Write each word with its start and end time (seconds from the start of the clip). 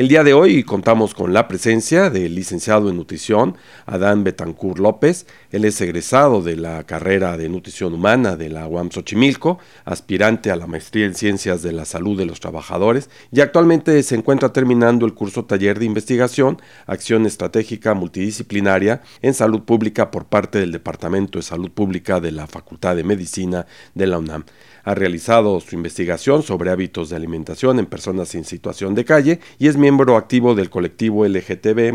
El 0.00 0.08
día 0.08 0.24
de 0.24 0.32
hoy 0.32 0.62
contamos 0.62 1.12
con 1.12 1.34
la 1.34 1.46
presencia 1.46 2.08
del 2.08 2.34
licenciado 2.34 2.88
en 2.88 2.96
nutrición 2.96 3.58
Adán 3.84 4.24
Betancourt 4.24 4.78
López. 4.78 5.26
Él 5.52 5.66
es 5.66 5.78
egresado 5.82 6.40
de 6.40 6.56
la 6.56 6.84
carrera 6.84 7.36
de 7.36 7.50
nutrición 7.50 7.92
humana 7.92 8.34
de 8.34 8.48
la 8.48 8.66
UAM 8.66 8.90
Xochimilco, 8.90 9.58
aspirante 9.84 10.50
a 10.50 10.56
la 10.56 10.66
maestría 10.66 11.04
en 11.04 11.14
ciencias 11.14 11.60
de 11.60 11.72
la 11.72 11.84
salud 11.84 12.16
de 12.16 12.24
los 12.24 12.40
trabajadores 12.40 13.10
y 13.30 13.42
actualmente 13.42 14.02
se 14.02 14.14
encuentra 14.14 14.54
terminando 14.54 15.04
el 15.04 15.12
curso 15.12 15.44
taller 15.44 15.78
de 15.78 15.84
investigación, 15.84 16.62
acción 16.86 17.26
estratégica 17.26 17.92
multidisciplinaria 17.92 19.02
en 19.20 19.34
salud 19.34 19.64
pública 19.64 20.10
por 20.10 20.24
parte 20.24 20.60
del 20.60 20.72
Departamento 20.72 21.38
de 21.38 21.42
Salud 21.42 21.70
Pública 21.72 22.20
de 22.20 22.32
la 22.32 22.46
Facultad 22.46 22.96
de 22.96 23.04
Medicina 23.04 23.66
de 23.94 24.06
la 24.06 24.16
UNAM 24.16 24.44
ha 24.90 24.94
realizado 24.96 25.60
su 25.60 25.76
investigación 25.76 26.42
sobre 26.42 26.70
hábitos 26.70 27.10
de 27.10 27.16
alimentación 27.16 27.78
en 27.78 27.86
personas 27.86 28.34
en 28.34 28.44
situación 28.44 28.96
de 28.96 29.04
calle 29.04 29.38
y 29.56 29.68
es 29.68 29.76
miembro 29.76 30.16
activo 30.16 30.56
del 30.56 30.68
colectivo 30.68 31.24
LGTB 31.24 31.92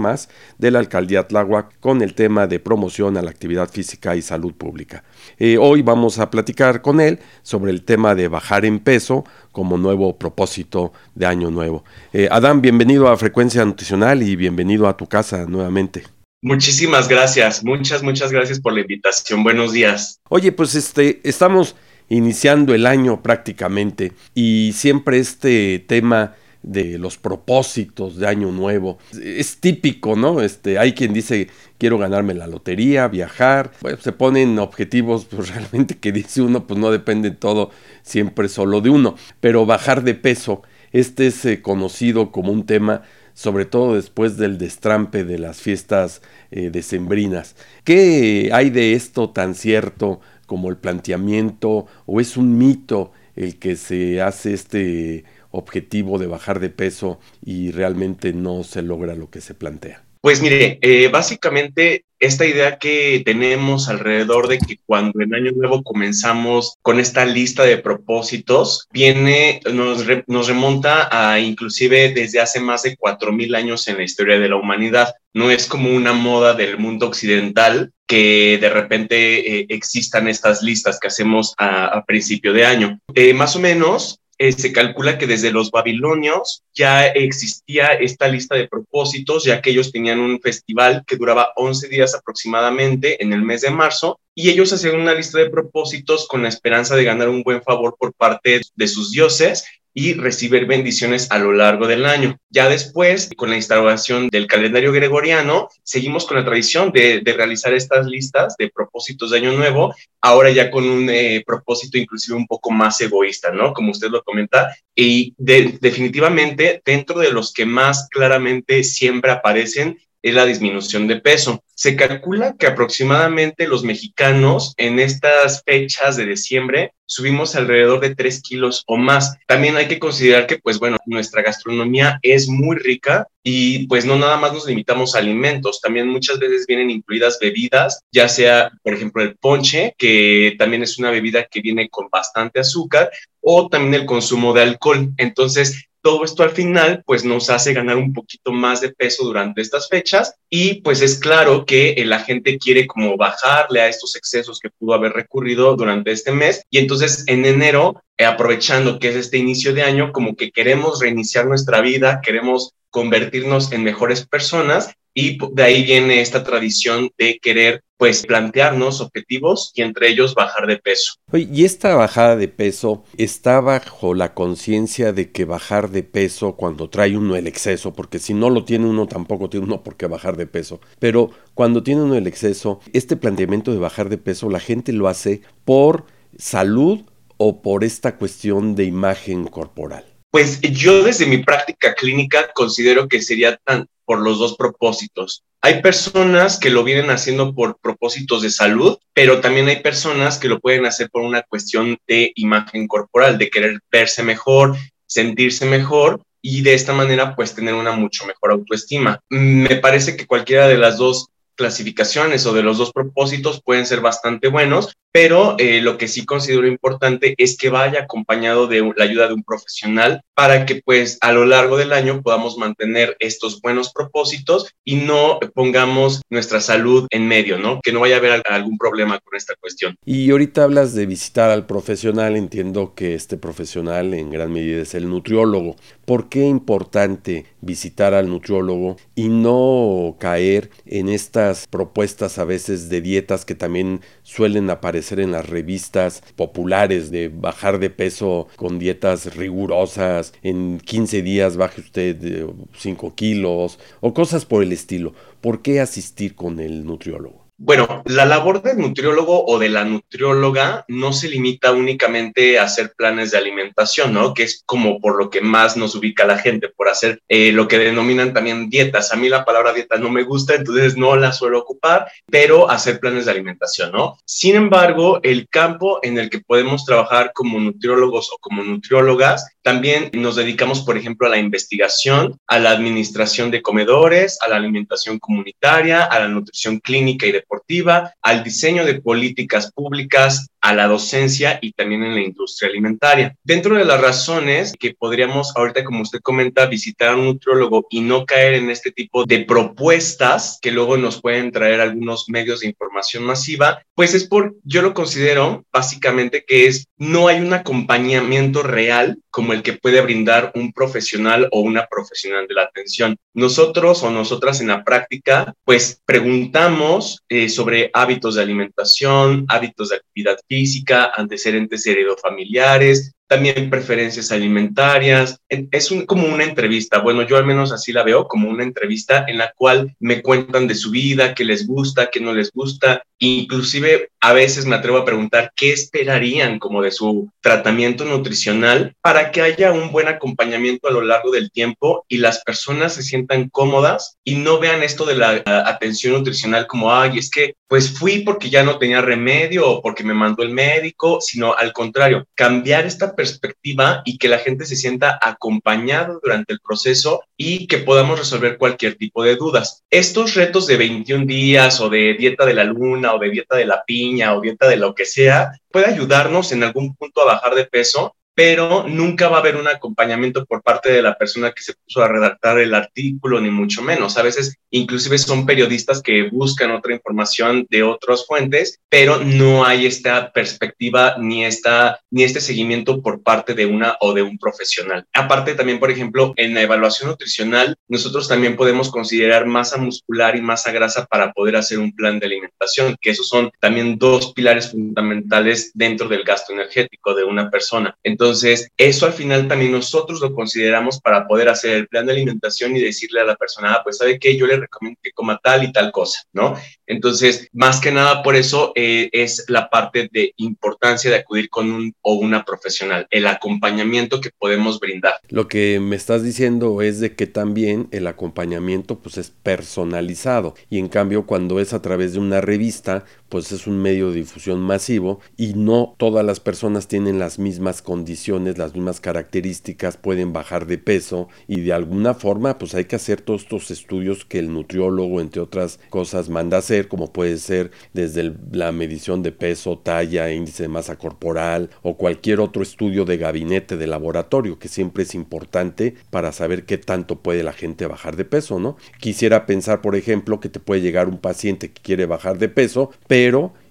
de 0.57 0.71
la 0.71 0.79
alcaldía 0.79 1.27
Tláhuac 1.27 1.77
con 1.81 2.01
el 2.01 2.13
tema 2.13 2.47
de 2.47 2.61
promoción 2.61 3.17
a 3.17 3.21
la 3.21 3.31
actividad 3.31 3.69
física 3.69 4.15
y 4.15 4.21
salud 4.21 4.53
pública. 4.53 5.03
Eh, 5.37 5.57
hoy 5.57 5.81
vamos 5.81 6.19
a 6.19 6.29
platicar 6.29 6.81
con 6.81 7.01
él 7.01 7.19
sobre 7.43 7.71
el 7.71 7.83
tema 7.83 8.15
de 8.15 8.29
bajar 8.29 8.63
en 8.63 8.79
peso 8.79 9.25
como 9.51 9.77
nuevo 9.77 10.17
propósito 10.17 10.93
de 11.15 11.25
año 11.25 11.51
nuevo. 11.51 11.83
Eh, 12.13 12.29
Adán, 12.31 12.61
bienvenido 12.61 13.09
a 13.09 13.17
Frecuencia 13.17 13.65
Nutricional 13.65 14.23
y 14.23 14.37
bienvenido 14.37 14.87
a 14.87 14.95
tu 14.95 15.05
casa 15.05 15.45
nuevamente. 15.45 16.03
Muchísimas 16.41 17.09
gracias, 17.09 17.61
muchas, 17.63 18.03
muchas 18.03 18.31
gracias 18.31 18.61
por 18.61 18.71
la 18.71 18.81
invitación. 18.81 19.43
Buenos 19.43 19.73
días. 19.73 20.21
Oye, 20.29 20.51
pues 20.51 20.75
este, 20.75 21.19
estamos 21.23 21.75
iniciando 22.09 22.73
el 22.73 22.85
año 22.85 23.21
prácticamente 23.21 24.13
y 24.33 24.71
siempre 24.73 25.19
este 25.19 25.83
tema 25.87 26.35
de 26.65 26.97
los 26.97 27.17
propósitos 27.17 28.17
de 28.17 28.27
año 28.27 28.51
nuevo 28.51 28.97
es 29.21 29.57
típico, 29.57 30.15
¿no? 30.15 30.41
Este, 30.41 30.79
hay 30.79 30.93
quien 30.93 31.13
dice 31.13 31.47
quiero 31.77 31.99
ganarme 31.99 32.33
la 32.33 32.47
lotería, 32.47 33.07
viajar, 33.07 33.71
se 33.99 34.11
ponen 34.11 34.57
objetivos 34.57 35.25
pues 35.29 35.49
realmente 35.53 35.97
que 35.97 36.11
dice 36.11 36.41
uno 36.41 36.65
pues 36.65 36.79
no 36.79 36.89
depende 36.91 37.29
todo 37.31 37.69
siempre 38.01 38.49
solo 38.49 38.81
de 38.81 38.89
uno, 38.89 39.15
pero 39.39 39.65
bajar 39.65 40.03
de 40.03 40.15
peso, 40.15 40.63
este 40.91 41.27
es 41.27 41.45
eh, 41.45 41.61
conocido 41.61 42.31
como 42.31 42.51
un 42.51 42.65
tema 42.65 43.03
sobre 43.35 43.65
todo 43.65 43.95
después 43.95 44.37
del 44.37 44.57
destrampe 44.57 45.25
de 45.25 45.37
las 45.37 45.61
fiestas 45.61 46.21
eh, 46.51 46.69
decembrinas. 46.71 47.55
¿Qué 47.83 48.49
hay 48.53 48.69
de 48.69 48.93
esto 48.93 49.29
tan 49.29 49.55
cierto? 49.55 50.21
Como 50.45 50.69
el 50.69 50.77
planteamiento 50.77 51.87
o 52.05 52.19
es 52.19 52.37
un 52.37 52.57
mito 52.57 53.11
el 53.35 53.59
que 53.59 53.75
se 53.75 54.21
hace 54.21 54.53
este 54.53 55.25
objetivo 55.51 56.17
de 56.19 56.27
bajar 56.27 56.59
de 56.59 56.69
peso 56.69 57.19
y 57.43 57.71
realmente 57.71 58.33
no 58.33 58.63
se 58.63 58.81
logra 58.81 59.15
lo 59.15 59.29
que 59.29 59.41
se 59.41 59.53
plantea? 59.53 60.04
Pues 60.25 60.41
mire, 60.41 60.79
eh, 60.81 61.07
básicamente 61.09 62.03
esta 62.19 62.47
idea 62.47 62.79
que 62.79 63.21
tenemos 63.23 63.89
alrededor 63.89 64.47
de 64.47 64.57
que 64.57 64.79
cuando 64.83 65.21
en 65.21 65.35
Año 65.35 65.51
Nuevo 65.51 65.83
comenzamos 65.83 66.77
con 66.81 66.99
esta 66.99 67.25
lista 67.25 67.61
de 67.61 67.77
propósitos, 67.77 68.87
viene, 68.91 69.59
nos, 69.71 70.03
nos 70.25 70.47
remonta 70.47 71.09
a 71.11 71.39
inclusive 71.39 72.11
desde 72.11 72.39
hace 72.39 72.59
más 72.59 72.81
de 72.81 72.97
4.000 72.97 73.55
años 73.55 73.87
en 73.87 73.97
la 73.97 74.03
historia 74.03 74.39
de 74.39 74.49
la 74.49 74.55
humanidad. 74.55 75.13
No 75.31 75.51
es 75.51 75.67
como 75.67 75.91
una 75.91 76.13
moda 76.13 76.55
del 76.55 76.79
mundo 76.79 77.05
occidental 77.05 77.91
que 78.07 78.57
de 78.59 78.69
repente 78.69 79.59
eh, 79.59 79.65
existan 79.69 80.27
estas 80.27 80.63
listas 80.63 80.99
que 80.99 81.09
hacemos 81.09 81.53
a, 81.59 82.03
principio 82.07 82.51
de 82.51 82.65
año. 82.65 82.99
Eh, 83.13 83.35
más 83.35 83.55
o 83.55 83.59
menos 83.59 84.21
eh, 84.37 84.51
se 84.51 84.73
calcula 84.73 85.17
que 85.17 85.27
desde 85.27 85.51
los 85.51 85.71
babilonios 85.71 86.63
ya 86.73 87.07
existía 87.07 87.93
esta 87.93 88.27
lista 88.27 88.55
de 88.55 88.67
propósitos, 88.67 89.45
ya 89.45 89.61
que 89.61 89.69
ellos 89.69 89.91
tenían 89.91 90.19
un 90.19 90.39
festival 90.41 91.03
que 91.07 91.15
duraba 91.15 91.51
11 91.55 91.87
días 91.87 92.15
aproximadamente 92.15 93.23
en 93.23 93.33
el 93.33 93.41
mes 93.41 93.61
de 93.61 93.71
marzo, 93.71 94.19
y 94.33 94.49
ellos 94.49 94.73
hacían 94.73 94.99
una 94.99 95.13
lista 95.13 95.39
de 95.39 95.49
propósitos 95.49 96.27
con 96.27 96.43
la 96.43 96.49
esperanza 96.49 96.95
de 96.95 97.05
ganar 97.05 97.29
un 97.29 97.43
buen 97.43 97.61
favor 97.63 97.95
por 97.97 98.13
parte 98.13 98.61
de 98.75 98.87
sus 98.87 99.11
dioses 99.11 99.65
y 99.97 100.13
recibir 100.13 100.65
bendiciones 100.65 101.31
a 101.31 101.39
lo 101.39 101.53
largo 101.53 101.87
del 101.87 102.05
año. 102.05 102.37
Ya 102.49 102.67
después, 102.67 103.29
con 103.37 103.49
la 103.49 103.55
instauración 103.55 104.27
del 104.27 104.45
calendario 104.45 104.91
gregoriano, 104.91 105.69
seguimos 105.83 106.25
con 106.25 106.35
la 106.35 106.43
tradición 106.43 106.91
de, 106.91 107.23
realizar 107.25 107.73
estas 107.73 108.05
listas 108.05 108.55
de 108.57 108.69
propósitos 108.69 109.31
de 109.31 109.37
Año 109.37 109.53
Nuevo, 109.53 109.95
ahora 110.21 110.51
ya 110.51 110.69
con 110.69 110.87
un 110.87 111.09
eh, 111.09 111.43
propósito 111.45 111.97
inclusive 111.97 112.35
un 112.35 112.45
poco 112.45 112.71
más 112.71 112.99
egoísta, 112.99 113.51
¿no? 113.51 113.71
Como 113.73 113.91
usted 113.91 114.09
lo 114.09 114.21
comenta, 114.21 114.75
y 114.93 115.33
definitivamente 115.37 116.81
dentro 116.83 117.19
de 117.19 117.31
los 117.31 117.53
que 117.53 117.65
más 117.65 118.09
claramente 118.09 118.83
siempre 118.83 119.31
aparecen 119.31 119.97
es 120.25 120.33
la 120.33 120.45
disminución 120.45 121.07
de 121.07 121.21
peso. 121.21 121.63
Se 121.75 121.95
calcula 121.95 122.55
que 122.57 122.65
aproximadamente 122.65 123.67
los 123.67 123.83
mexicanos 123.83 124.73
en 124.77 124.99
estas 124.99 125.61
fechas 125.63 126.17
de 126.17 126.25
diciembre 126.25 126.93
subimos 127.05 127.55
alrededor 127.55 127.99
de 127.99 128.15
3 128.15 128.41
kilos 128.41 128.83
o 128.87 128.97
más. 128.97 129.37
También 129.45 129.77
hay 129.77 129.87
que 129.87 129.99
considerar 129.99 130.47
que, 130.47 130.57
pues 130.57 130.79
bueno, 130.79 130.97
nuestra 131.05 131.43
gastronomía 131.43 132.17
es 132.23 132.47
muy 132.47 132.75
rica 132.77 133.27
y 133.43 133.85
pues 133.85 134.05
no 134.05 134.17
nada 134.17 134.37
más 134.37 134.51
nos 134.51 134.65
limitamos 134.65 135.13
a 135.13 135.19
alimentos, 135.19 135.79
también 135.79 136.07
muchas 136.07 136.39
veces 136.39 136.65
vienen 136.65 136.89
incluidas 136.89 137.37
bebidas, 137.39 138.01
ya 138.11 138.27
sea, 138.27 138.71
por 138.81 138.95
ejemplo, 138.95 139.21
el 139.21 139.35
ponche, 139.35 139.93
que 139.99 140.55
también 140.57 140.81
es 140.81 140.97
una 140.97 141.11
bebida 141.11 141.45
que 141.45 141.61
viene 141.61 141.87
con 141.87 142.07
bastante 142.11 142.61
azúcar, 142.61 143.11
o 143.41 143.69
también 143.69 143.93
el 143.93 144.07
consumo 144.07 144.53
de 144.53 144.63
alcohol. 144.63 145.13
Entonces, 145.17 145.85
todo 146.05 146.23
esto 146.23 146.43
al 146.43 146.51
final 146.51 147.01
pues 147.03 147.25
nos 147.25 147.49
hace 147.49 147.73
ganar 147.73 147.97
un 147.97 148.13
poquito 148.13 148.51
más 148.51 148.79
de 148.79 148.93
peso 148.93 149.23
durante 149.23 149.59
estas 149.61 149.89
fechas 149.89 150.35
y 150.51 150.81
pues 150.81 151.01
es 151.01 151.17
claro 151.17 151.65
que 151.65 151.95
la 152.05 152.19
gente 152.19 152.59
quiere 152.59 152.85
como 152.85 153.17
bajarle 153.17 153.81
a 153.81 153.87
estos 153.87 154.15
excesos 154.15 154.59
que 154.59 154.69
pudo 154.69 154.93
haber 154.93 155.13
recurrido 155.13 155.75
durante 155.75 156.11
este 156.11 156.31
mes 156.31 156.63
y 156.69 156.77
entonces 156.77 157.23
en 157.25 157.43
enero 157.43 158.03
eh, 158.19 158.25
aprovechando 158.25 158.99
que 158.99 159.09
es 159.09 159.15
este 159.15 159.39
inicio 159.39 159.73
de 159.73 159.81
año 159.81 160.11
como 160.11 160.35
que 160.35 160.51
queremos 160.51 160.99
reiniciar 161.01 161.47
nuestra 161.47 161.81
vida, 161.81 162.21
queremos 162.23 162.73
convertirnos 162.91 163.71
en 163.71 163.83
mejores 163.83 164.27
personas 164.27 164.93
y 165.17 165.37
de 165.53 165.63
ahí 165.63 165.83
viene 165.83 166.19
esta 166.19 166.43
tradición 166.43 167.09
de 167.17 167.39
querer 167.39 167.81
pues 167.97 168.25
plantearnos 168.25 168.99
objetivos 168.99 169.71
y 169.73 169.81
entre 169.81 170.09
ellos 170.09 170.35
bajar 170.35 170.67
de 170.67 170.77
peso. 170.77 171.13
y 171.31 171.63
esta 171.63 171.95
bajada 171.95 172.35
de 172.35 172.49
peso 172.49 173.05
está 173.17 173.61
bajo 173.61 174.13
la 174.13 174.33
conciencia 174.33 175.13
de 175.13 175.31
que 175.31 175.45
bajar 175.45 175.89
de 175.89 176.03
peso 176.03 176.57
cuando 176.57 176.89
trae 176.89 177.15
uno 177.15 177.37
el 177.37 177.47
exceso, 177.47 177.93
porque 177.93 178.19
si 178.19 178.33
no 178.33 178.49
lo 178.49 178.65
tiene 178.65 178.87
uno 178.87 179.07
tampoco 179.07 179.49
tiene 179.49 179.65
uno 179.65 179.81
por 179.81 179.95
qué 179.95 180.07
bajar 180.07 180.35
de 180.35 180.45
peso, 180.45 180.81
pero 180.99 181.31
cuando 181.53 181.81
tiene 181.81 182.01
uno 182.01 182.15
el 182.15 182.27
exceso, 182.27 182.81
este 182.91 183.15
planteamiento 183.15 183.71
de 183.71 183.79
bajar 183.79 184.09
de 184.09 184.17
peso 184.17 184.49
la 184.49 184.59
gente 184.59 184.91
lo 184.91 185.07
hace 185.07 185.41
por 185.63 186.05
salud 186.37 187.05
o 187.37 187.61
por 187.61 187.85
esta 187.85 188.17
cuestión 188.17 188.75
de 188.75 188.83
imagen 188.83 189.47
corporal. 189.47 190.14
Pues 190.35 190.59
yo 190.59 191.01
desde 191.01 191.27
mi 191.27 191.37
práctica 191.37 191.95
clínica 191.95 192.51
considero 192.53 193.07
que 193.07 193.21
sería 193.21 193.55
tan 193.55 193.87
por 194.03 194.19
los 194.19 194.37
dos 194.37 194.57
propósitos. 194.57 195.45
Hay 195.61 195.81
personas 195.81 196.59
que 196.59 196.69
lo 196.69 196.83
vienen 196.83 197.09
haciendo 197.09 197.55
por 197.55 197.79
propósitos 197.79 198.41
de 198.41 198.49
salud, 198.49 198.97
pero 199.13 199.39
también 199.39 199.69
hay 199.69 199.81
personas 199.81 200.37
que 200.37 200.49
lo 200.49 200.59
pueden 200.59 200.85
hacer 200.85 201.09
por 201.09 201.21
una 201.21 201.41
cuestión 201.43 201.97
de 202.05 202.33
imagen 202.35 202.85
corporal, 202.85 203.37
de 203.37 203.49
querer 203.49 203.79
verse 203.89 204.23
mejor, 204.23 204.75
sentirse 205.07 205.65
mejor 205.65 206.21
y 206.41 206.63
de 206.63 206.73
esta 206.73 206.91
manera 206.91 207.33
pues 207.33 207.55
tener 207.55 207.73
una 207.73 207.93
mucho 207.93 208.25
mejor 208.25 208.51
autoestima. 208.51 209.21
Me 209.29 209.77
parece 209.77 210.17
que 210.17 210.27
cualquiera 210.27 210.67
de 210.67 210.77
las 210.77 210.97
dos 210.97 211.29
clasificaciones 211.55 212.45
o 212.45 212.53
de 212.53 212.63
los 212.63 212.77
dos 212.77 212.91
propósitos 212.91 213.61
pueden 213.63 213.85
ser 213.85 214.01
bastante 214.01 214.47
buenos, 214.47 214.95
pero 215.11 215.55
eh, 215.59 215.81
lo 215.81 215.97
que 215.97 216.07
sí 216.07 216.25
considero 216.25 216.67
importante 216.67 217.35
es 217.37 217.57
que 217.57 217.69
vaya 217.69 218.01
acompañado 218.01 218.67
de 218.67 218.81
la 218.97 219.05
ayuda 219.05 219.27
de 219.27 219.33
un 219.33 219.43
profesional 219.43 220.21
para 220.33 220.65
que 220.65 220.81
pues 220.83 221.17
a 221.21 221.31
lo 221.31 221.45
largo 221.45 221.77
del 221.77 221.93
año 221.93 222.21
podamos 222.21 222.57
mantener 222.57 223.15
estos 223.19 223.61
buenos 223.61 223.93
propósitos 223.93 224.69
y 224.83 224.97
no 224.97 225.39
pongamos 225.53 226.21
nuestra 226.29 226.59
salud 226.59 227.07
en 227.09 227.27
medio, 227.27 227.57
¿no? 227.57 227.79
Que 227.81 227.93
no 227.93 228.01
vaya 228.01 228.15
a 228.15 228.19
haber 228.19 228.41
algún 228.45 228.77
problema 228.77 229.19
con 229.19 229.37
esta 229.37 229.55
cuestión. 229.55 229.95
Y 230.05 230.29
ahorita 230.31 230.63
hablas 230.63 230.93
de 230.93 231.05
visitar 231.05 231.49
al 231.49 231.65
profesional, 231.65 232.35
entiendo 232.35 232.93
que 232.93 233.13
este 233.15 233.37
profesional 233.37 234.13
en 234.13 234.29
gran 234.29 234.51
medida 234.51 234.81
es 234.81 234.93
el 234.95 235.09
nutriólogo. 235.09 235.77
¿Por 236.05 236.29
qué 236.29 236.43
es 236.43 236.51
importante 236.51 237.45
visitar 237.61 238.13
al 238.13 238.29
nutriólogo 238.29 238.95
y 239.15 239.27
no 239.27 240.15
caer 240.19 240.69
en 240.85 241.09
estas 241.09 241.65
propuestas 241.67 242.37
a 242.37 242.43
veces 242.43 242.89
de 242.89 243.01
dietas 243.01 243.43
que 243.43 243.55
también 243.55 244.01
suelen 244.21 244.69
aparecer 244.69 245.19
en 245.19 245.31
las 245.31 245.49
revistas 245.49 246.21
populares 246.35 247.09
de 247.09 247.29
bajar 247.29 247.79
de 247.79 247.89
peso 247.89 248.47
con 248.55 248.77
dietas 248.77 249.35
rigurosas, 249.35 250.33
en 250.43 250.79
15 250.79 251.23
días 251.23 251.57
baje 251.57 251.81
usted 251.81 252.45
5 252.77 253.07
eh, 253.07 253.11
kilos 253.15 253.79
o 254.01 254.13
cosas 254.13 254.45
por 254.45 254.61
el 254.61 254.73
estilo. 254.73 255.13
¿Por 255.41 255.63
qué 255.63 255.79
asistir 255.79 256.35
con 256.35 256.59
el 256.59 256.85
nutriólogo? 256.85 257.44
Bueno, 257.57 258.03
la 258.05 258.25
labor 258.25 258.61
del 258.61 258.79
nutriólogo 258.79 259.45
o 259.45 259.57
de 259.57 259.69
la 259.69 259.85
nutrióloga 259.85 260.83
no 260.89 261.13
se 261.13 261.29
limita 261.29 261.71
únicamente 261.71 262.59
a 262.59 262.63
hacer 262.63 262.93
planes 262.97 263.31
de 263.31 263.37
alimentación, 263.37 264.13
¿no? 264.13 264.33
Que 264.33 264.43
es 264.43 264.61
como 264.65 264.99
por 264.99 265.17
lo 265.17 265.29
que 265.29 265.39
más 265.39 265.77
nos 265.77 265.95
ubica 265.95 266.25
la 266.25 266.37
gente, 266.37 266.67
por 266.67 266.89
hacer 266.89 267.21
eh, 267.29 267.53
lo 267.53 267.69
que 267.69 267.79
denominan 267.79 268.33
también 268.33 268.69
dietas. 268.69 269.13
A 269.13 269.15
mí 269.15 269.29
la 269.29 269.45
palabra 269.45 269.71
dieta 269.71 269.97
no 269.97 270.09
me 270.09 270.23
gusta, 270.23 270.55
entonces 270.55 270.97
no 270.97 271.15
la 271.15 271.31
suelo 271.31 271.59
ocupar, 271.59 272.11
pero 272.29 272.69
hacer 272.69 272.99
planes 272.99 273.23
de 273.23 273.31
alimentación, 273.31 273.93
¿no? 273.93 274.17
Sin 274.25 274.55
embargo, 274.55 275.21
el 275.23 275.47
campo 275.47 275.99
en 276.03 276.17
el 276.17 276.29
que 276.29 276.41
podemos 276.41 276.83
trabajar 276.83 277.31
como 277.33 277.57
nutriólogos 277.57 278.33
o 278.33 278.37
como 278.37 278.63
nutriólogas, 278.63 279.54
también 279.65 280.11
nos 280.13 280.35
dedicamos, 280.35 280.81
por 280.81 280.95
ejemplo, 280.95 281.25
a 281.25 281.31
la 281.31 281.39
investigación, 281.39 282.37
a 282.45 282.59
la 282.59 282.69
administración 282.69 283.49
de 283.49 283.63
comedores, 283.63 284.37
a 284.43 284.47
la 284.47 284.57
alimentación 284.57 285.17
comunitaria, 285.17 286.03
a 286.03 286.19
la 286.19 286.27
nutrición 286.27 286.77
clínica 286.79 287.25
y 287.25 287.31
de 287.31 287.39
deportiva, 287.39 288.13
al 288.21 288.43
diseño 288.43 288.85
de 288.85 289.01
políticas 289.01 289.71
públicas, 289.71 290.47
a 290.65 290.73
la 290.73 290.87
docencia 290.87 291.59
y 291.61 291.73
también 291.73 292.03
en 292.03 292.15
la 292.15 292.21
industria 292.21 292.71
alimentaria. 292.71 293.35
Dentro 293.43 293.75
de 293.75 293.85
las 293.85 294.01
razones 294.01 294.73
que 294.79 294.95
podríamos 294.95 295.55
ahorita, 295.55 295.83
como 295.83 296.01
usted 296.01 296.21
comenta, 296.21 296.65
visitar 296.65 297.09
a 297.09 297.15
un 297.15 297.25
nutriólogo 297.25 297.85
y 297.91 298.01
no 298.01 298.25
caer 298.25 298.55
en 298.55 298.71
este 298.71 298.91
tipo 298.91 299.25
de 299.25 299.45
propuestas 299.45 300.57
que 300.59 300.71
luego 300.71 300.97
nos 300.97 301.21
pueden 301.21 301.51
traer 301.51 301.81
algunos 301.81 302.29
medios 302.29 302.61
de 302.61 302.67
información 302.67 303.23
masiva, 303.23 303.83
pues 303.93 304.15
es 304.15 304.23
por, 304.23 304.55
yo 304.63 304.81
lo 304.81 304.95
considero 304.95 305.63
básicamente 305.71 306.43
que 306.47 306.65
es, 306.65 306.87
no 306.97 307.27
hay 307.27 307.41
un 307.41 307.53
acompañamiento 307.53 308.63
real 308.63 309.19
como 309.29 309.53
el 309.53 309.61
que 309.61 309.73
puede 309.73 310.01
brindar 310.01 310.51
un 310.55 310.71
profesional 310.71 311.47
o 311.51 311.59
una 311.59 311.85
profesional 311.87 312.47
de 312.47 312.53
la 312.55 312.63
atención. 312.63 313.17
Nosotros 313.33 314.01
o 314.01 314.09
nosotras 314.09 314.61
en 314.61 314.69
la 314.69 314.83
práctica, 314.83 315.53
pues 315.65 316.01
preguntamos 316.05 317.21
eh, 317.27 317.49
sobre 317.49 317.91
hábitos 317.93 318.35
de 318.35 318.43
alimentación, 318.43 319.45
hábitos 319.49 319.89
de 319.89 319.97
actividad 319.97 320.37
física, 320.47 320.54
física, 320.55 321.11
antecedentes 321.15 321.85
heredofamiliares, 321.85 323.13
también 323.27 323.69
preferencias 323.69 324.31
alimentarias. 324.31 325.39
Es 325.49 325.91
un, 325.91 326.05
como 326.05 326.27
una 326.27 326.43
entrevista, 326.43 326.99
bueno, 326.99 327.23
yo 327.23 327.37
al 327.37 327.45
menos 327.45 327.71
así 327.71 327.91
la 327.91 328.03
veo, 328.03 328.27
como 328.27 328.49
una 328.49 328.63
entrevista 328.63 329.25
en 329.27 329.37
la 329.37 329.51
cual 329.55 329.95
me 329.99 330.21
cuentan 330.21 330.67
de 330.67 330.75
su 330.75 330.91
vida, 330.91 331.33
qué 331.33 331.45
les 331.45 331.67
gusta, 331.67 332.09
qué 332.11 332.19
no 332.19 332.33
les 332.33 332.51
gusta. 332.51 333.03
Inclusive 333.19 334.09
a 334.19 334.33
veces 334.33 334.65
me 334.65 334.75
atrevo 334.75 334.97
a 334.97 335.05
preguntar 335.05 335.51
qué 335.55 335.71
esperarían 335.71 336.59
como 336.59 336.81
de 336.81 336.91
su 336.91 337.29
tratamiento 337.41 338.05
nutricional 338.05 338.93
para 339.01 339.31
que 339.31 339.41
haya 339.41 339.71
un 339.71 339.91
buen 339.91 340.07
acompañamiento 340.07 340.87
a 340.87 340.91
lo 340.91 341.01
largo 341.01 341.31
del 341.31 341.51
tiempo 341.51 342.05
y 342.09 342.17
las 342.17 342.43
personas 342.43 342.93
se 342.93 343.03
sientan 343.03 343.49
cómodas 343.49 344.17
y 344.23 344.35
no 344.35 344.59
vean 344.59 344.83
esto 344.83 345.05
de 345.05 345.15
la 345.15 345.43
atención 345.45 346.13
nutricional 346.13 346.67
como, 346.67 346.93
ay, 346.93 347.19
es 347.19 347.29
que 347.29 347.55
pues 347.67 347.97
fui 347.97 348.19
porque 348.19 348.49
ya 348.49 348.63
no 348.63 348.77
tenía 348.77 349.01
remedio 349.01 349.69
o 349.69 349.81
porque 349.81 350.03
me 350.03 350.13
mandó 350.13 350.43
el 350.43 350.51
médico, 350.51 351.19
sino 351.21 351.53
al 351.55 351.73
contrario, 351.73 352.25
cambiar 352.35 352.85
esta 352.85 353.14
perspectiva 353.15 354.01
y 354.05 354.17
que 354.17 354.27
la 354.27 354.39
gente 354.39 354.65
se 354.65 354.75
sienta 354.75 355.17
acompañado 355.21 356.19
durante 356.21 356.53
el 356.53 356.59
proceso 356.59 357.23
y 357.37 357.67
que 357.67 357.79
podamos 357.79 358.19
resolver 358.19 358.57
cualquier 358.57 358.95
tipo 358.95 359.23
de 359.23 359.35
dudas. 359.35 359.83
Estos 359.89 360.35
retos 360.35 360.67
de 360.67 360.77
21 360.77 361.25
días 361.25 361.79
o 361.81 361.89
de 361.89 362.13
dieta 362.13 362.45
de 362.45 362.53
la 362.53 362.63
luna 362.63 363.13
o 363.13 363.19
de 363.19 363.29
dieta 363.29 363.55
de 363.55 363.65
la 363.65 363.83
piña 363.85 364.35
o 364.35 364.41
dieta 364.41 364.67
de 364.67 364.77
lo 364.77 364.93
que 364.93 365.05
sea 365.05 365.51
puede 365.71 365.87
ayudarnos 365.87 366.51
en 366.51 366.63
algún 366.63 366.95
punto 366.95 367.21
a 367.21 367.33
bajar 367.33 367.55
de 367.55 367.65
peso 367.65 368.15
pero 368.35 368.85
nunca 368.87 369.29
va 369.29 369.37
a 369.37 369.39
haber 369.39 369.55
un 369.55 369.67
acompañamiento 369.67 370.45
por 370.45 370.61
parte 370.61 370.91
de 370.91 371.01
la 371.01 371.17
persona 371.17 371.53
que 371.53 371.63
se 371.63 371.73
puso 371.73 372.03
a 372.03 372.09
redactar 372.09 372.59
el 372.59 372.75
artículo, 372.75 373.39
ni 373.39 373.49
mucho 373.49 373.81
menos. 373.81 374.17
A 374.17 374.23
veces 374.23 374.57
inclusive 374.69 375.17
son 375.17 375.45
periodistas 375.45 376.01
que 376.01 376.29
buscan 376.29 376.71
otra 376.71 376.93
información 376.93 377.65
de 377.69 377.83
otras 377.83 378.27
fuentes, 378.27 378.81
pero 378.89 379.23
no 379.23 379.65
hay 379.65 379.85
esta 379.85 380.33
perspectiva 380.33 381.15
ni, 381.17 381.45
esta, 381.45 382.01
ni 382.11 382.23
este 382.23 382.41
seguimiento 382.41 383.01
por 383.01 383.23
parte 383.23 383.53
de 383.53 383.65
una 383.65 383.95
o 384.01 384.13
de 384.13 384.21
un 384.21 384.37
profesional. 384.37 385.05
Aparte 385.13 385.55
también, 385.55 385.79
por 385.79 385.89
ejemplo, 385.89 386.33
en 386.35 386.53
la 386.53 386.61
evaluación 386.61 387.09
nutricional, 387.09 387.77
nosotros 387.87 388.27
también 388.27 388.57
podemos 388.57 388.91
considerar 388.91 389.45
masa 389.45 389.77
muscular 389.77 390.35
y 390.35 390.41
masa 390.41 390.73
grasa 390.73 391.05
para 391.05 391.31
poder 391.31 391.55
hacer 391.55 391.79
un 391.79 391.95
plan 391.95 392.19
de 392.19 392.25
alimentación, 392.25 392.97
que 392.99 393.11
esos 393.11 393.29
son 393.29 393.51
también 393.61 393.97
dos 393.97 394.33
pilares 394.33 394.71
fundamentales 394.71 395.71
dentro 395.73 396.09
del 396.09 396.23
gasto 396.23 396.51
energético 396.51 397.13
de 397.13 397.23
una 397.23 397.49
persona. 397.49 397.97
Entonces, 398.03 398.24
entonces, 398.25 398.71
eso 398.75 399.05
al 399.05 399.13
final 399.13 399.47
también 399.47 399.71
nosotros 399.71 400.19
lo 400.19 400.33
consideramos 400.33 400.99
para 400.99 401.27
poder 401.27 401.47
hacer 401.47 401.73
el 401.73 401.87
plan 401.87 402.07
de 402.07 402.13
alimentación 402.13 402.75
y 402.75 402.81
decirle 402.81 403.21
a 403.21 403.23
la 403.23 403.35
persona, 403.35 403.73
ah, 403.73 403.81
pues 403.83 403.99
sabe 403.99 404.17
que 404.17 404.35
yo 404.35 404.47
le 404.47 404.57
recomiendo 404.57 404.99
que 405.03 405.11
coma 405.11 405.39
tal 405.43 405.63
y 405.63 405.71
tal 405.71 405.91
cosa, 405.91 406.23
¿no? 406.33 406.55
Entonces, 406.87 407.47
más 407.53 407.79
que 407.79 407.91
nada 407.91 408.23
por 408.23 408.35
eso 408.35 408.71
eh, 408.75 409.09
es 409.11 409.45
la 409.47 409.69
parte 409.69 410.09
de 410.11 410.33
importancia 410.37 411.11
de 411.11 411.17
acudir 411.17 411.49
con 411.49 411.71
un 411.71 411.93
o 412.01 412.15
una 412.15 412.43
profesional, 412.43 413.05
el 413.11 413.27
acompañamiento 413.27 414.19
que 414.21 414.31
podemos 414.35 414.79
brindar. 414.79 415.19
Lo 415.29 415.47
que 415.47 415.79
me 415.79 415.95
estás 415.95 416.23
diciendo 416.23 416.81
es 416.81 416.99
de 416.99 417.15
que 417.15 417.27
también 417.27 417.89
el 417.91 418.07
acompañamiento 418.07 418.97
pues 418.97 419.19
es 419.19 419.29
personalizado 419.29 420.55
y 420.71 420.79
en 420.79 420.87
cambio 420.87 421.27
cuando 421.27 421.59
es 421.59 421.73
a 421.73 421.81
través 421.83 422.13
de 422.13 422.19
una 422.19 422.41
revista 422.41 423.05
pues 423.29 423.51
es 423.51 423.67
un 423.67 423.81
medio 423.81 424.09
de 424.09 424.19
difusión 424.19 424.59
masivo 424.59 425.19
y 425.37 425.53
no 425.53 425.95
todas 425.97 426.25
las 426.25 426.39
personas 426.39 426.87
tienen 426.87 427.19
las 427.19 427.39
mismas 427.39 427.81
condiciones 427.81 428.57
las 428.57 428.73
mismas 428.73 428.99
características, 428.99 429.97
pueden 429.97 430.33
bajar 430.33 430.67
de 430.67 430.77
peso 430.77 431.27
y 431.47 431.61
de 431.61 431.73
alguna 431.73 432.13
forma 432.13 432.57
pues 432.57 432.75
hay 432.75 432.85
que 432.85 432.95
hacer 432.95 433.21
todos 433.21 433.43
estos 433.43 433.71
estudios 433.71 434.25
que 434.25 434.39
el 434.39 434.51
nutriólogo 434.51 435.21
entre 435.21 435.41
otras 435.41 435.79
cosas 435.89 436.29
manda 436.29 436.57
hacer 436.57 436.87
como 436.87 437.11
puede 437.11 437.37
ser 437.37 437.71
desde 437.93 438.33
la 438.51 438.71
medición 438.71 439.23
de 439.23 439.31
peso, 439.31 439.77
talla, 439.77 440.31
índice 440.31 440.63
de 440.63 440.69
masa 440.69 440.97
corporal 440.97 441.69
o 441.81 441.97
cualquier 441.97 442.39
otro 442.39 442.61
estudio 442.61 443.05
de 443.05 443.17
gabinete 443.17 443.77
de 443.77 443.87
laboratorio 443.87 444.59
que 444.59 444.67
siempre 444.67 445.03
es 445.03 445.15
importante 445.15 445.95
para 446.09 446.31
saber 446.31 446.65
qué 446.65 446.77
tanto 446.77 447.21
puede 447.21 447.43
la 447.43 447.53
gente 447.53 447.87
bajar 447.87 448.15
de 448.15 448.25
peso, 448.25 448.59
¿no? 448.59 448.77
Quisiera 448.99 449.45
pensar 449.45 449.81
por 449.81 449.95
ejemplo 449.95 450.39
que 450.39 450.49
te 450.49 450.59
puede 450.59 450.81
llegar 450.81 451.07
un 451.07 451.17
paciente 451.17 451.71
que 451.71 451.81
quiere 451.81 452.05
bajar 452.05 452.37
de 452.37 452.49
peso 452.49 452.91
pero 453.07 453.24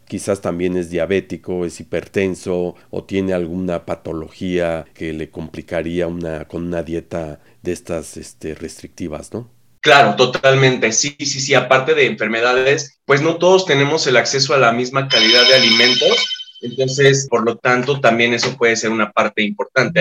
quizás 0.06 0.40
también 0.40 0.76
es 0.76 0.90
diabético, 0.90 1.64
es 1.64 1.80
hipertenso 1.80 2.74
o 2.90 3.04
tiene 3.04 3.32
alguna 3.32 3.84
patología 3.86 4.84
que 4.94 5.12
le 5.12 5.30
complicaría 5.30 6.06
una, 6.06 6.46
con 6.46 6.64
una 6.64 6.82
dieta 6.82 7.40
de 7.62 7.72
estas 7.72 8.16
este, 8.16 8.54
restrictivas, 8.54 9.32
¿no? 9.32 9.50
Claro, 9.80 10.16
totalmente. 10.16 10.92
Sí, 10.92 11.14
sí, 11.18 11.40
sí. 11.40 11.54
Aparte 11.54 11.94
de 11.94 12.06
enfermedades, 12.06 13.00
pues 13.04 13.20
no 13.20 13.36
todos 13.36 13.66
tenemos 13.66 14.06
el 14.06 14.16
acceso 14.16 14.54
a 14.54 14.58
la 14.58 14.72
misma 14.72 15.08
calidad 15.08 15.46
de 15.46 15.56
alimentos 15.56 16.26
entonces, 16.64 17.28
por 17.28 17.44
lo 17.44 17.56
tanto, 17.56 18.00
también 18.00 18.32
eso 18.32 18.56
puede 18.56 18.76
ser 18.76 18.90
una 18.90 19.12
parte 19.12 19.42
importante. 19.42 20.00